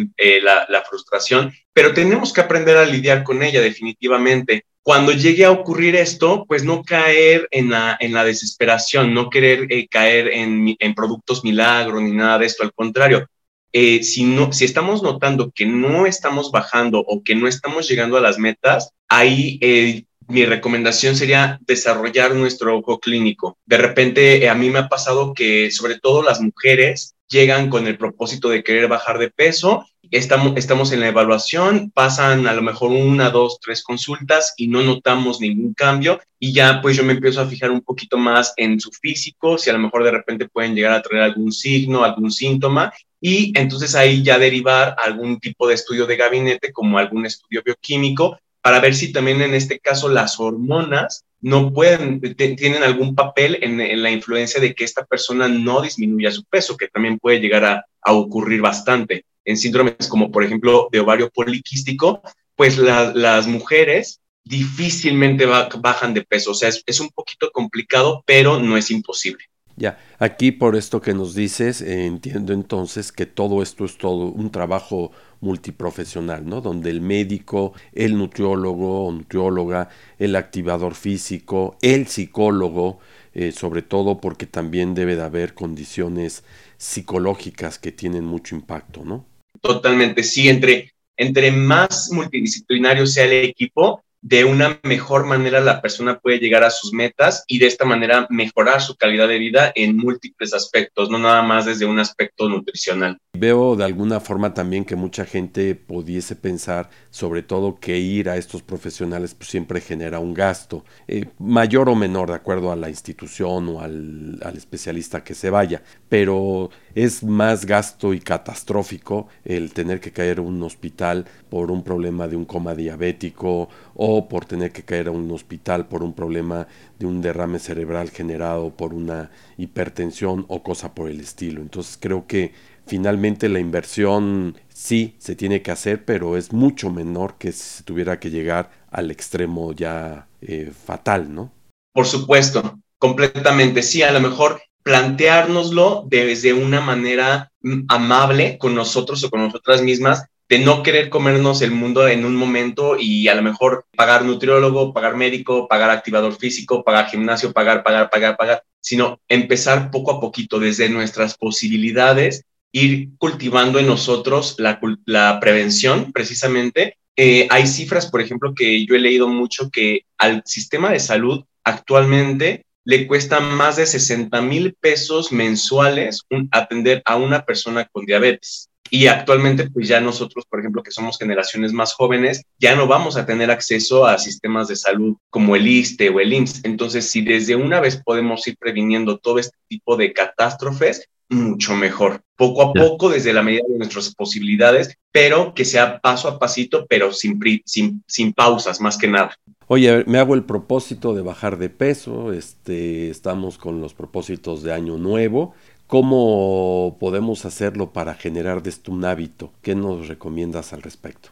la, 0.42 0.84
frustración, 0.90 1.54
pero 1.74 1.94
tenemos 1.94 2.32
que 2.32 2.42
aprender 2.42 2.78
a 2.78 2.86
lidiar 2.86 3.24
con 3.24 3.44
ella 3.44 3.62
definitivamente 3.62 4.64
cuando 4.82 5.12
llegue 5.12 5.46
a 5.46 5.52
ocurrir 5.52 5.96
esto, 5.96 6.46
pues 6.48 6.64
no 6.64 6.84
caer 6.84 7.48
en 7.52 7.70
la 7.70 8.19
desesperación, 8.24 9.14
no 9.14 9.30
querer 9.30 9.68
eh, 9.70 9.88
caer 9.88 10.30
en, 10.30 10.94
productos 10.96 11.44
milagro 11.44 12.00
ni 12.02 12.12
nada 12.12 12.40
de 12.40 12.46
esto, 12.46 12.64
al 12.64 12.74
contrario, 12.74 13.28
eh, 13.72 14.04
si, 14.04 14.24
no, 14.24 14.52
si 14.52 14.66
estamos 14.66 15.04
notando 15.04 15.52
que 15.52 15.66
no 15.66 16.06
estamos 16.06 16.52
bajando 16.52 17.00
o 17.00 17.24
que 17.24 17.36
no 17.36 17.48
estamos 17.48 17.88
llegando 17.88 18.18
a 18.18 18.22
las 18.22 18.40
metas, 18.40 18.92
ahí 19.08 19.60
eh, 19.62 20.06
mi 20.28 20.46
recomendación 20.46 21.16
sería 21.16 21.60
desarrollar 21.66 22.36
nuestro 22.36 22.78
ojo 22.78 23.00
clínico. 23.00 23.58
De 23.66 23.78
repente, 23.78 24.48
a 24.48 24.56
mí 24.56 24.70
me 24.70 24.80
ha 24.80 24.88
pasado 24.88 25.34
que 25.34 25.72
sobre 25.72 26.00
todo 26.00 26.22
las 26.22 26.40
mujeres 26.40 27.16
llegan 27.28 27.70
con 27.70 27.88
el 27.88 27.98
propósito 27.98 28.50
de 28.50 28.64
querer 28.64 28.88
bajar 28.88 29.18
de 29.18 29.30
peso 29.32 29.86
estamos, 30.12 30.54
estamos 30.56 30.92
en 30.92 31.02
la 31.02 31.10
evaluación, 31.10 31.92
pasan 31.92 32.48
a 32.48 32.54
lo 32.54 32.62
mejor 32.62 32.92
una, 32.92 33.30
dos, 33.30 33.60
tres 33.62 33.84
consultas 33.84 34.54
y 34.58 34.68
no 34.68 34.82
notamos 34.82 35.40
ningún 35.40 35.74
cambio 35.74 36.20
y 36.40 36.54
ya 36.54 36.82
pues 36.82 36.98
yo 36.98 37.04
me 37.04 37.14
empiezo 37.14 37.42
a 37.42 37.48
fijar 37.48 37.72
un 37.72 37.82
poquito 37.82 38.18
más 38.18 38.54
en 38.58 38.80
su 38.80 38.92
físico, 38.92 39.58
si 39.58 39.70
a 39.70 39.74
lo 39.74 39.80
mejor 39.80 40.04
de 40.04 40.12
repente 40.12 40.50
pueden 40.50 40.76
llegar 40.76 40.94
a 40.94 41.02
traer 41.02 41.24
algún 41.24 41.52
signo, 41.52 42.04
algún 42.04 42.32
síntoma 42.32 42.92
y 43.22 43.52
entonces 43.58 43.96
ahí 43.96 44.24
ya 44.24 44.40
derivar 44.40 44.96
algún 44.98 45.40
tipo 45.40 45.68
de 45.68 45.76
estudio 45.76 46.06
de 46.06 46.18
gabinete 46.18 46.72
como 46.72 46.98
algún 46.98 47.26
estudio 47.26 47.62
bioquímico 47.64 48.40
para 48.62 48.80
ver 48.80 48.96
si 48.96 49.12
también 49.12 49.42
en 49.42 49.54
este 49.54 49.80
caso 49.80 50.10
las 50.10 50.40
hormonas 50.40 51.24
no 51.42 51.72
pueden, 51.72 52.20
tienen 52.20 52.84
algún 52.84 53.16
papel 53.16 53.60
en, 53.62 54.04
la 54.04 54.12
influencia 54.12 54.60
de 54.60 54.76
que 54.76 54.84
esta 54.84 55.06
persona 55.06 55.48
no 55.48 55.82
disminuya 55.82 56.32
su 56.32 56.44
peso, 56.44 56.76
que 56.76 56.90
también 56.90 57.18
puede 57.18 57.40
llegar 57.40 57.64
a, 57.64 57.86
a 58.02 58.14
ocurrir 58.14 58.62
bastante 58.62 59.24
en 59.50 59.58
síndromes 59.58 60.08
como 60.08 60.32
por 60.32 60.44
ejemplo 60.44 60.90
de 60.92 61.00
ovario 61.00 61.30
poliquístico, 61.32 62.22
pues 62.56 62.78
las 62.78 63.48
mujeres 63.48 64.22
difícilmente 64.44 65.46
bajan 65.46 66.14
de 66.14 66.24
peso. 66.24 66.52
O 66.52 66.54
sea, 66.54 66.70
es, 66.70 67.00
un 67.00 67.10
poquito 67.10 67.50
complicado, 67.52 68.24
pero 68.26 68.60
no 68.60 68.78
es 68.78 68.92
imposible. 68.92 69.44
Ya, 69.76 69.98
aquí 70.20 70.52
por 70.52 70.76
esto 70.76 71.02
que 71.02 71.14
nos 71.14 71.34
dices, 71.34 71.82
entiendo 71.82 72.52
entonces 72.52 73.12
que 73.12 73.26
todo 73.26 73.64
esto 73.64 73.86
es 73.86 73.98
todo 73.98 74.26
un 74.26 74.52
trabajo 74.52 75.12
multiprofesional, 75.40 76.46
¿no? 76.46 76.60
Donde 76.60 76.90
el 76.90 77.00
médico, 77.00 77.74
el 77.94 78.18
nutriólogo 78.18 79.06
o 79.06 79.12
nutrióloga, 79.12 79.88
el 80.18 80.36
activador 80.36 80.96
físico, 80.96 81.78
el 81.82 82.08
psicólogo, 82.08 83.00
eh, 83.34 83.54
sobre 83.54 83.82
todo 83.82 84.20
porque 84.20 84.46
también 84.46 84.94
debe 84.94 85.16
de 85.16 85.24
haber 85.24 85.54
condiciones 85.54 86.44
psicológicas 86.78 87.80
que 87.80 87.94
tienen 87.94 88.26
mucho 88.26 88.56
impacto, 88.56 89.06
¿no? 89.06 89.29
Totalmente, 89.62 90.24
sí, 90.24 90.48
entre, 90.50 90.94
entre 91.18 91.52
más 91.52 92.12
multidisciplinario 92.12 93.06
sea 93.06 93.26
el 93.26 93.34
equipo, 93.50 94.04
de 94.22 94.44
una 94.44 94.80
mejor 94.84 95.26
manera 95.26 95.62
la 95.62 95.82
persona 95.82 96.20
puede 96.20 96.40
llegar 96.40 96.64
a 96.64 96.70
sus 96.70 96.94
metas 96.94 97.44
y 97.48 97.60
de 97.60 97.68
esta 97.68 97.86
manera 97.86 98.28
mejorar 98.30 98.82
su 98.82 98.96
calidad 98.96 99.28
de 99.28 99.40
vida 99.40 99.72
en 99.76 99.96
múltiples 99.96 100.54
aspectos, 100.54 101.10
no 101.10 101.18
nada 101.18 101.42
más 101.42 101.66
desde 101.66 101.86
un 101.86 102.00
aspecto 102.00 102.50
nutricional. 102.50 103.18
Veo 103.34 103.76
de 103.76 103.86
alguna 103.86 104.20
forma 104.20 104.54
también 104.54 104.84
que 104.84 104.96
mucha 104.96 105.26
gente 105.26 105.76
pudiese 105.76 106.36
pensar, 106.36 106.90
sobre 107.10 107.44
todo 107.44 107.80
que 107.80 107.98
ir 107.98 108.30
a 108.30 108.38
estos 108.38 108.62
profesionales 108.62 109.34
pues, 109.36 109.50
siempre 109.50 109.80
genera 109.80 110.20
un 110.20 110.34
gasto, 110.34 110.84
eh, 111.08 111.26
mayor 111.38 111.88
o 111.90 111.96
menor 111.96 112.30
de 112.30 112.36
acuerdo 112.36 112.72
a 112.72 112.76
la 112.76 112.90
institución 112.90 113.70
o 113.70 113.82
al, 113.82 114.40
al 114.44 114.58
especialista 114.58 115.24
que 115.24 115.34
se 115.34 115.50
vaya, 115.50 115.82
pero 116.10 116.70
es 116.94 117.24
más 117.24 117.66
gasto 117.66 118.14
y 118.14 118.20
catastrófico 118.20 119.28
el 119.46 119.74
tener 119.74 120.00
que 120.00 120.12
caer 120.12 120.40
a 120.40 120.42
un 120.42 120.62
hospital 120.64 121.26
por 121.50 121.72
un 121.72 121.84
problema 121.84 122.28
de 122.28 122.36
un 122.36 122.46
coma 122.46 122.76
diabético 122.76 123.70
o 124.02 124.30
por 124.30 124.46
tener 124.46 124.72
que 124.72 124.84
caer 124.84 125.10
a 125.10 125.12
un 125.12 125.30
hospital 125.30 125.88
por 125.88 126.04
un 126.04 126.14
problema 126.14 126.68
de 126.98 127.06
un 127.06 127.22
derrame 127.22 127.60
cerebral 127.60 128.12
generado 128.12 128.70
por 128.70 128.94
una 128.94 129.30
hipertensión 129.58 130.46
o 130.48 130.64
cosa 130.64 130.96
por 130.96 131.10
el 131.10 131.20
estilo. 131.20 131.62
Entonces 131.62 131.98
creo 132.00 132.26
que 132.26 132.54
finalmente 132.88 133.50
la 133.50 133.60
inversión 133.60 134.56
sí 134.70 135.16
se 135.20 135.36
tiene 135.36 135.62
que 135.62 135.72
hacer, 135.72 136.06
pero 136.06 136.38
es 136.38 136.54
mucho 136.54 136.90
menor 136.90 137.36
que 137.38 137.52
si 137.52 137.78
se 137.80 137.84
tuviera 137.84 138.22
que 138.22 138.30
llegar 138.30 138.72
al 138.90 139.12
extremo 139.12 139.74
ya 139.74 140.30
eh, 140.40 140.72
fatal, 140.86 141.36
¿no? 141.36 141.52
Por 141.94 142.06
supuesto, 142.06 142.80
completamente. 143.00 143.82
Sí, 143.84 144.02
a 144.02 144.14
lo 144.14 144.22
mejor 144.22 144.62
planteárnoslo 144.84 146.06
desde 146.08 146.54
una 146.54 146.80
manera 146.80 147.52
mm, 147.64 147.82
amable 147.90 148.58
con 148.58 148.76
nosotros 148.76 149.22
o 149.26 149.30
con 149.30 149.42
nosotras 149.42 149.82
mismas, 149.82 150.24
de 150.50 150.58
no 150.58 150.82
querer 150.82 151.10
comernos 151.10 151.62
el 151.62 151.72
mundo 151.72 152.08
en 152.08 152.26
un 152.26 152.36
momento 152.36 152.98
y 153.00 153.28
a 153.28 153.36
lo 153.36 153.44
mejor 153.44 153.86
pagar 153.96 154.26
nutriólogo, 154.26 154.94
pagar 154.94 155.16
médico, 155.16 155.68
pagar 155.68 155.92
activador 155.92 156.36
físico, 156.36 156.84
pagar 156.84 157.08
gimnasio, 157.08 157.54
pagar, 157.54 157.84
pagar, 157.84 158.10
pagar, 158.10 158.36
pagar, 158.36 158.64
sino 158.82 159.22
empezar 159.28 159.92
poco 159.92 160.12
a 160.12 160.20
poquito 160.20 160.60
desde 160.60 160.90
nuestras 160.90 161.38
posibilidades, 161.38 162.46
ir 162.72 163.10
cultivando 163.20 163.78
en 163.78 163.86
nosotros 163.86 164.56
la, 164.58 164.80
la 165.06 165.40
prevención 165.40 166.12
precisamente. 166.12 166.98
Eh, 167.16 167.48
hay 167.52 167.68
cifras, 167.68 168.10
por 168.10 168.22
ejemplo, 168.22 168.56
que 168.56 168.88
yo 168.88 168.96
he 168.96 169.00
leído 169.00 169.28
mucho 169.28 169.70
que 169.70 170.06
al 170.18 170.42
sistema 170.46 170.90
de 170.90 171.00
salud 171.00 171.44
actualmente 171.64 172.66
le 172.86 173.06
cuesta 173.06 173.40
más 173.40 173.76
de 173.76 173.86
60 173.86 174.42
mil 174.42 174.74
pesos 174.74 175.32
mensuales 175.32 176.24
atender 176.50 177.04
a 177.06 177.18
una 177.18 177.46
persona 177.46 177.86
con 177.86 178.06
diabetes. 178.06 178.70
Y 178.90 179.08
actualmente, 179.08 179.70
pues 179.70 179.88
ya 179.88 180.00
nosotros, 180.00 180.46
por 180.50 180.60
ejemplo, 180.60 180.84
que 180.84 180.92
somos 180.92 181.18
generaciones 181.18 181.74
más 181.74 181.94
jóvenes, 181.94 182.44
ya 182.60 182.76
no 182.76 182.88
vamos 182.88 183.18
a 183.18 183.26
tener 183.26 183.52
acceso 183.52 184.06
a 184.06 184.18
sistemas 184.18 184.68
de 184.68 184.76
salud 184.76 185.16
como 185.30 185.56
el 185.56 185.68
ISTE 185.68 186.10
o 186.10 186.20
el 186.20 186.34
IMSS. 186.34 186.62
Entonces, 186.64 187.10
si 187.10 187.22
desde 187.22 187.56
una 187.56 187.80
vez 187.80 188.02
podemos 188.04 188.48
ir 188.48 188.58
previniendo 188.58 189.18
todo 189.18 189.40
este 189.40 189.58
tipo 189.68 189.96
de 189.96 190.14
catástrofes, 190.14 191.08
mucho 191.30 191.76
mejor. 191.76 192.22
Poco 192.36 192.64
a 192.64 192.74
poco, 192.74 193.10
desde 193.10 193.34
la 193.34 193.44
medida 193.44 193.64
de 193.68 193.78
nuestras 193.78 194.14
posibilidades, 194.16 194.98
pero 195.12 195.54
que 195.54 195.66
sea 195.66 196.00
paso 196.00 196.28
a 196.28 196.40
pasito, 196.40 196.86
pero 196.88 197.12
sin, 197.12 197.40
sin, 197.66 198.04
sin 198.08 198.34
pausas, 198.34 198.82
más 198.82 198.98
que 198.98 199.08
nada. 199.08 199.36
Oye, 199.68 200.04
me 200.08 200.18
hago 200.18 200.34
el 200.34 200.44
propósito 200.44 201.14
de 201.14 201.22
bajar 201.22 201.60
de 201.60 201.70
peso, 201.70 202.34
este, 202.34 203.10
estamos 203.12 203.60
con 203.60 203.82
los 203.82 203.94
propósitos 203.94 204.64
de 204.64 204.74
año 204.74 204.98
nuevo. 204.98 205.54
¿Cómo 205.90 206.98
podemos 207.00 207.46
hacerlo 207.46 207.92
para 207.92 208.14
generar 208.14 208.62
de 208.62 208.72
un 208.90 209.06
hábito? 209.06 209.52
¿Qué 209.64 209.74
nos 209.74 210.08
recomiendas 210.08 210.72
al 210.72 210.84
respecto? 210.84 211.30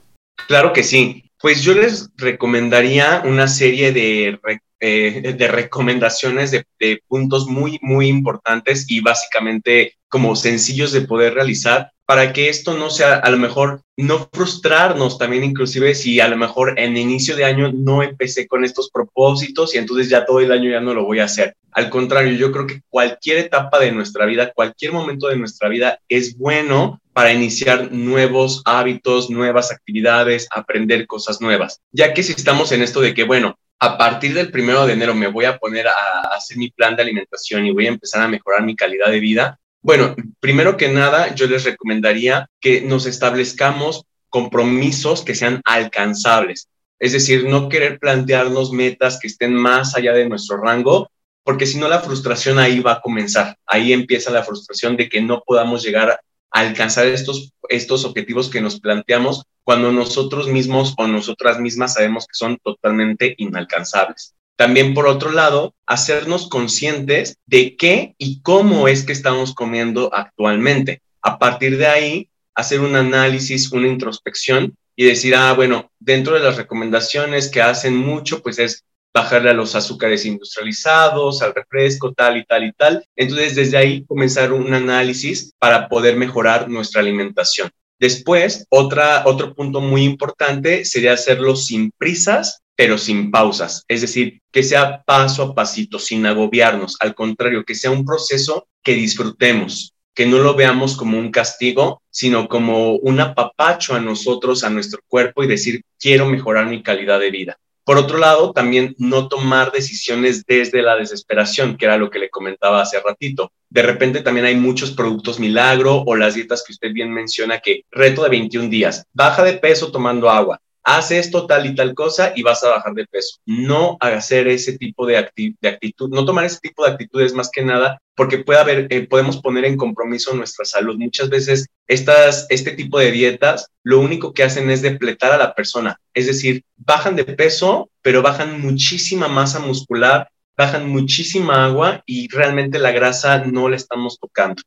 Claro 0.48 0.74
que 0.74 0.82
sí. 0.82 1.30
Pues 1.40 1.62
yo 1.62 1.76
les 1.76 2.10
recomendaría 2.18 3.22
una 3.24 3.48
serie 3.48 3.92
de, 3.92 4.40
eh, 4.80 5.36
de 5.38 5.48
recomendaciones 5.48 6.50
de, 6.50 6.66
puntos 7.08 7.46
muy, 7.46 7.78
muy 7.84 8.08
importantes 8.08 8.90
y 8.90 9.00
básicamente 9.00 9.94
como 10.10 10.36
sencillos 10.36 10.92
de 10.92 11.02
poder 11.02 11.36
realizar 11.36 11.92
para 12.08 12.32
que 12.32 12.48
esto 12.48 12.74
no 12.74 12.90
sea, 12.90 13.16
a 13.16 13.30
lo 13.30 13.38
mejor, 13.38 13.82
no 13.98 14.30
frustrarnos 14.32 15.18
también, 15.18 15.44
inclusive 15.44 15.94
si 15.94 16.22
a 16.22 16.30
lo 16.30 16.38
mejor 16.38 16.80
en 16.80 16.96
inicio 16.96 17.36
de 17.36 17.44
año 17.44 17.70
no 17.74 18.02
empecé 18.02 18.48
con 18.48 18.64
estos 18.64 18.90
propósitos 18.90 19.76
y 19.76 19.78
entonces 19.78 20.10
ya 20.10 20.26
todo 20.26 20.40
el 20.40 20.54
año 20.54 20.72
ya 20.72 20.80
no 20.80 20.94
lo 20.94 21.04
voy 21.04 21.20
a 21.20 21.26
hacer. 21.26 21.58
Al 21.74 21.90
contrario, 21.90 22.32
yo 22.32 22.54
creo 22.54 22.66
que 22.66 22.82
cualquier 22.88 23.40
etapa 23.40 23.78
de 23.80 23.92
nuestra 23.92 24.26
vida, 24.26 24.54
cualquier 24.56 24.94
momento 24.94 25.28
de 25.28 25.36
nuestra 25.36 25.68
vida 25.68 26.00
es 26.08 26.38
bueno 26.38 27.02
para 27.12 27.34
iniciar 27.34 27.92
nuevos 27.92 28.62
hábitos, 28.64 29.30
nuevas 29.30 29.74
actividades, 29.74 30.48
aprender 30.50 31.08
cosas 31.08 31.42
nuevas. 31.42 31.82
Ya 31.92 32.14
que 32.14 32.24
si 32.24 32.32
estamos 32.32 32.72
en 32.72 32.84
esto 32.84 33.02
de 33.02 33.14
que, 33.14 33.26
bueno, 33.26 33.60
a 33.80 33.98
partir 33.98 34.34
del 34.34 34.50
primero 34.50 34.88
de 34.88 34.94
enero 34.94 35.14
me 35.14 35.28
voy 35.28 35.44
a 35.44 35.58
poner 35.58 35.90
a 35.90 36.22
hacer 36.34 36.56
mi 36.58 36.72
plan 36.72 36.96
de 36.96 37.02
alimentación 37.02 37.66
y 37.66 37.74
voy 37.74 37.88
a 37.88 37.90
empezar 37.90 38.24
a 38.24 38.30
mejorar 38.30 38.64
mi 38.64 38.78
calidad 38.78 39.12
de 39.12 39.20
vida, 39.20 39.60
bueno, 39.82 40.16
primero 40.40 40.78
que 40.78 40.90
nada, 40.90 41.34
yo 41.36 41.48
les 41.48 41.64
recomendaría 41.64 42.50
que 42.60 42.82
nos 42.82 43.06
establezcamos 43.06 44.04
compromisos 44.30 45.24
que 45.24 45.36
sean 45.36 45.62
alcanzables. 45.66 46.68
Es 47.00 47.14
decir, 47.14 47.46
no 47.46 47.70
querer 47.70 48.00
plantearnos 48.00 48.72
metas 48.72 49.20
que 49.20 49.28
estén 49.28 49.54
más 49.54 49.96
allá 49.96 50.14
de 50.14 50.28
nuestro 50.28 50.58
rango, 50.58 51.10
porque 51.44 51.66
si 51.66 51.78
no 51.78 51.88
la 51.88 52.02
frustración 52.02 52.60
ahí 52.60 52.80
va 52.80 52.94
a 52.94 53.02
comenzar. 53.02 53.56
Ahí 53.66 53.94
empieza 53.94 54.32
la 54.32 54.44
frustración 54.44 54.98
de 54.98 55.08
que 55.08 55.22
no 55.22 55.44
podamos 55.46 55.84
llegar 55.84 56.10
a 56.10 56.20
alcanzar 56.52 57.08
estos, 57.08 57.54
estos 57.70 58.04
objetivos 58.04 58.50
que 58.50 58.62
nos 58.62 58.80
planteamos 58.80 59.44
cuando 59.64 59.92
nosotros 59.92 60.48
mismos 60.48 60.94
o 60.98 61.08
nosotras 61.08 61.60
mismas 61.60 61.94
sabemos 61.94 62.26
que 62.26 62.34
son 62.34 62.58
totalmente 62.64 63.36
inalcanzables. 63.38 64.34
También, 64.58 64.96
por 64.96 65.08
otro 65.08 65.32
lado, 65.32 65.76
hacernos 65.86 66.50
conscientes 66.50 67.38
de 67.46 67.78
qué 67.78 68.16
y 68.18 68.42
cómo 68.42 68.88
es 68.88 69.06
que 69.06 69.14
estamos 69.14 69.54
comiendo 69.54 70.14
actualmente. 70.14 71.02
A 71.22 71.38
partir 71.38 71.78
de 71.78 71.86
ahí, 71.86 72.30
hacer 72.56 72.82
un 72.82 72.96
análisis, 72.96 73.72
una 73.72 73.88
introspección 73.88 74.76
y 74.96 75.06
decir, 75.06 75.36
ah, 75.36 75.54
bueno, 75.54 75.92
dentro 76.00 76.34
de 76.34 76.40
las 76.40 76.58
recomendaciones 76.58 77.50
que 77.50 77.62
hacen 77.62 77.96
mucho, 77.96 78.42
pues 78.42 78.58
es 78.58 78.84
bajarle 79.14 79.52
a 79.52 79.54
los 79.54 79.76
azúcares 79.76 80.26
industrializados, 80.26 81.44
al 81.44 81.54
refresco, 81.54 82.14
tal 82.14 82.38
y 82.38 82.46
tal 82.46 82.66
y 82.66 82.74
tal. 82.74 83.06
Entonces, 83.16 83.56
desde 83.56 83.78
ahí 83.78 84.06
comenzar 84.06 84.54
un 84.54 84.74
análisis 84.74 85.54
para 85.60 85.88
poder 85.88 86.16
mejorar 86.16 86.68
nuestra 86.68 87.02
alimentación. 87.02 87.70
Después, 88.00 88.66
otra, 88.70 89.24
otro 89.26 89.54
punto 89.54 89.82
muy 89.82 90.04
importante 90.04 90.84
sería 90.84 91.14
hacerlo 91.14 91.56
sin 91.56 91.92
prisas 91.92 92.64
pero 92.78 93.00
sin 93.00 93.32
pausas, 93.32 93.84
es 93.88 94.02
decir, 94.02 94.40
que 94.52 94.62
sea 94.62 95.02
paso 95.02 95.42
a 95.42 95.56
pasito, 95.56 95.98
sin 95.98 96.28
agobiarnos, 96.28 96.96
al 97.00 97.16
contrario, 97.16 97.66
que 97.66 97.74
sea 97.74 97.90
un 97.90 98.06
proceso 98.06 98.68
que 98.84 98.94
disfrutemos, 98.94 99.96
que 100.14 100.28
no 100.28 100.38
lo 100.38 100.54
veamos 100.54 100.96
como 100.96 101.18
un 101.18 101.32
castigo, 101.32 102.04
sino 102.12 102.48
como 102.48 102.94
un 102.98 103.20
apapacho 103.20 103.96
a 103.96 104.00
nosotros, 104.00 104.64
a 104.64 104.70
nuestro 104.70 105.02
cuerpo 105.08 105.44
y 105.44 105.48
decir, 105.48 105.82
quiero 106.00 106.28
mejorar 106.28 106.68
mi 106.68 106.84
calidad 106.84 107.20
de 107.20 107.32
vida. 107.32 107.58
Por 107.84 107.98
otro 107.98 108.20
lado, 108.20 108.52
también 108.52 108.94
no 109.00 109.28
tomar 109.28 109.72
decisiones 109.72 110.46
desde 110.46 110.84
la 110.84 110.98
desesperación, 110.98 111.78
que 111.78 111.86
era 111.86 111.98
lo 111.98 112.12
que 112.12 112.20
le 112.20 112.30
comentaba 112.30 112.82
hace 112.82 113.00
ratito. 113.00 113.52
De 113.70 113.82
repente 113.82 114.22
también 114.22 114.46
hay 114.46 114.56
muchos 114.56 114.92
productos 114.92 115.40
milagro 115.40 116.04
o 116.06 116.16
las 116.16 116.36
dietas 116.36 116.64
que 116.64 116.74
usted 116.74 116.92
bien 116.94 117.12
menciona 117.12 117.60
que 117.60 117.86
reto 117.90 118.24
de 118.24 118.30
21 118.30 118.70
días, 118.70 119.04
baja 119.14 119.44
de 119.44 119.54
peso 119.54 119.92
tomando 119.92 120.30
agua, 120.30 120.62
haz 120.88 121.12
esto, 121.12 121.46
tal 121.46 121.66
y 121.66 121.76
tal 121.76 121.94
cosa 121.94 122.32
y 122.34 122.44
vas 122.44 122.64
a 122.64 122.70
bajar 122.70 122.94
de 122.94 123.06
peso. 123.06 123.40
No 123.46 123.98
hacer 124.00 124.48
ese 124.48 124.78
tipo 124.78 125.06
de, 125.06 125.18
actitud, 125.18 126.10
no 126.10 126.24
tomar 126.24 126.46
ese 126.46 126.60
tipo 126.60 126.86
de 126.86 126.92
actitudes 126.92 127.34
más 127.34 127.50
que 127.52 127.62
nada 127.62 128.02
porque 128.16 128.38
puede 128.38 128.60
haber, 128.60 128.88
eh, 128.90 129.06
podemos 129.06 129.42
poner 129.42 129.66
en 129.66 129.76
compromiso 129.76 130.34
nuestra 130.34 130.64
salud. 130.64 130.98
Muchas 130.98 131.30
veces 131.30 131.68
estas, 131.88 132.48
este 132.50 132.72
tipo 132.72 133.00
de 133.00 133.12
dietas 133.12 133.68
lo 133.84 134.00
único 134.00 134.34
que 134.34 134.44
hacen 134.44 134.72
es 134.72 134.82
depletar 134.82 135.34
a 135.34 135.38
la 135.38 135.54
persona, 135.54 136.00
es 136.14 136.26
decir, 136.26 136.64
bajan 136.78 137.18
de 137.18 137.26
peso, 137.26 137.90
pero 138.02 138.22
bajan 138.22 138.62
muchísima 138.62 139.28
masa 139.28 139.60
muscular, 139.60 140.30
bajan 140.56 140.90
muchísima 140.90 141.66
agua 141.66 142.02
y 142.06 142.30
realmente 142.30 142.80
la 142.80 142.92
grasa 142.92 143.40
no 143.40 143.68
la 143.68 143.76
estamos 143.76 144.20
tocando. 144.20 144.64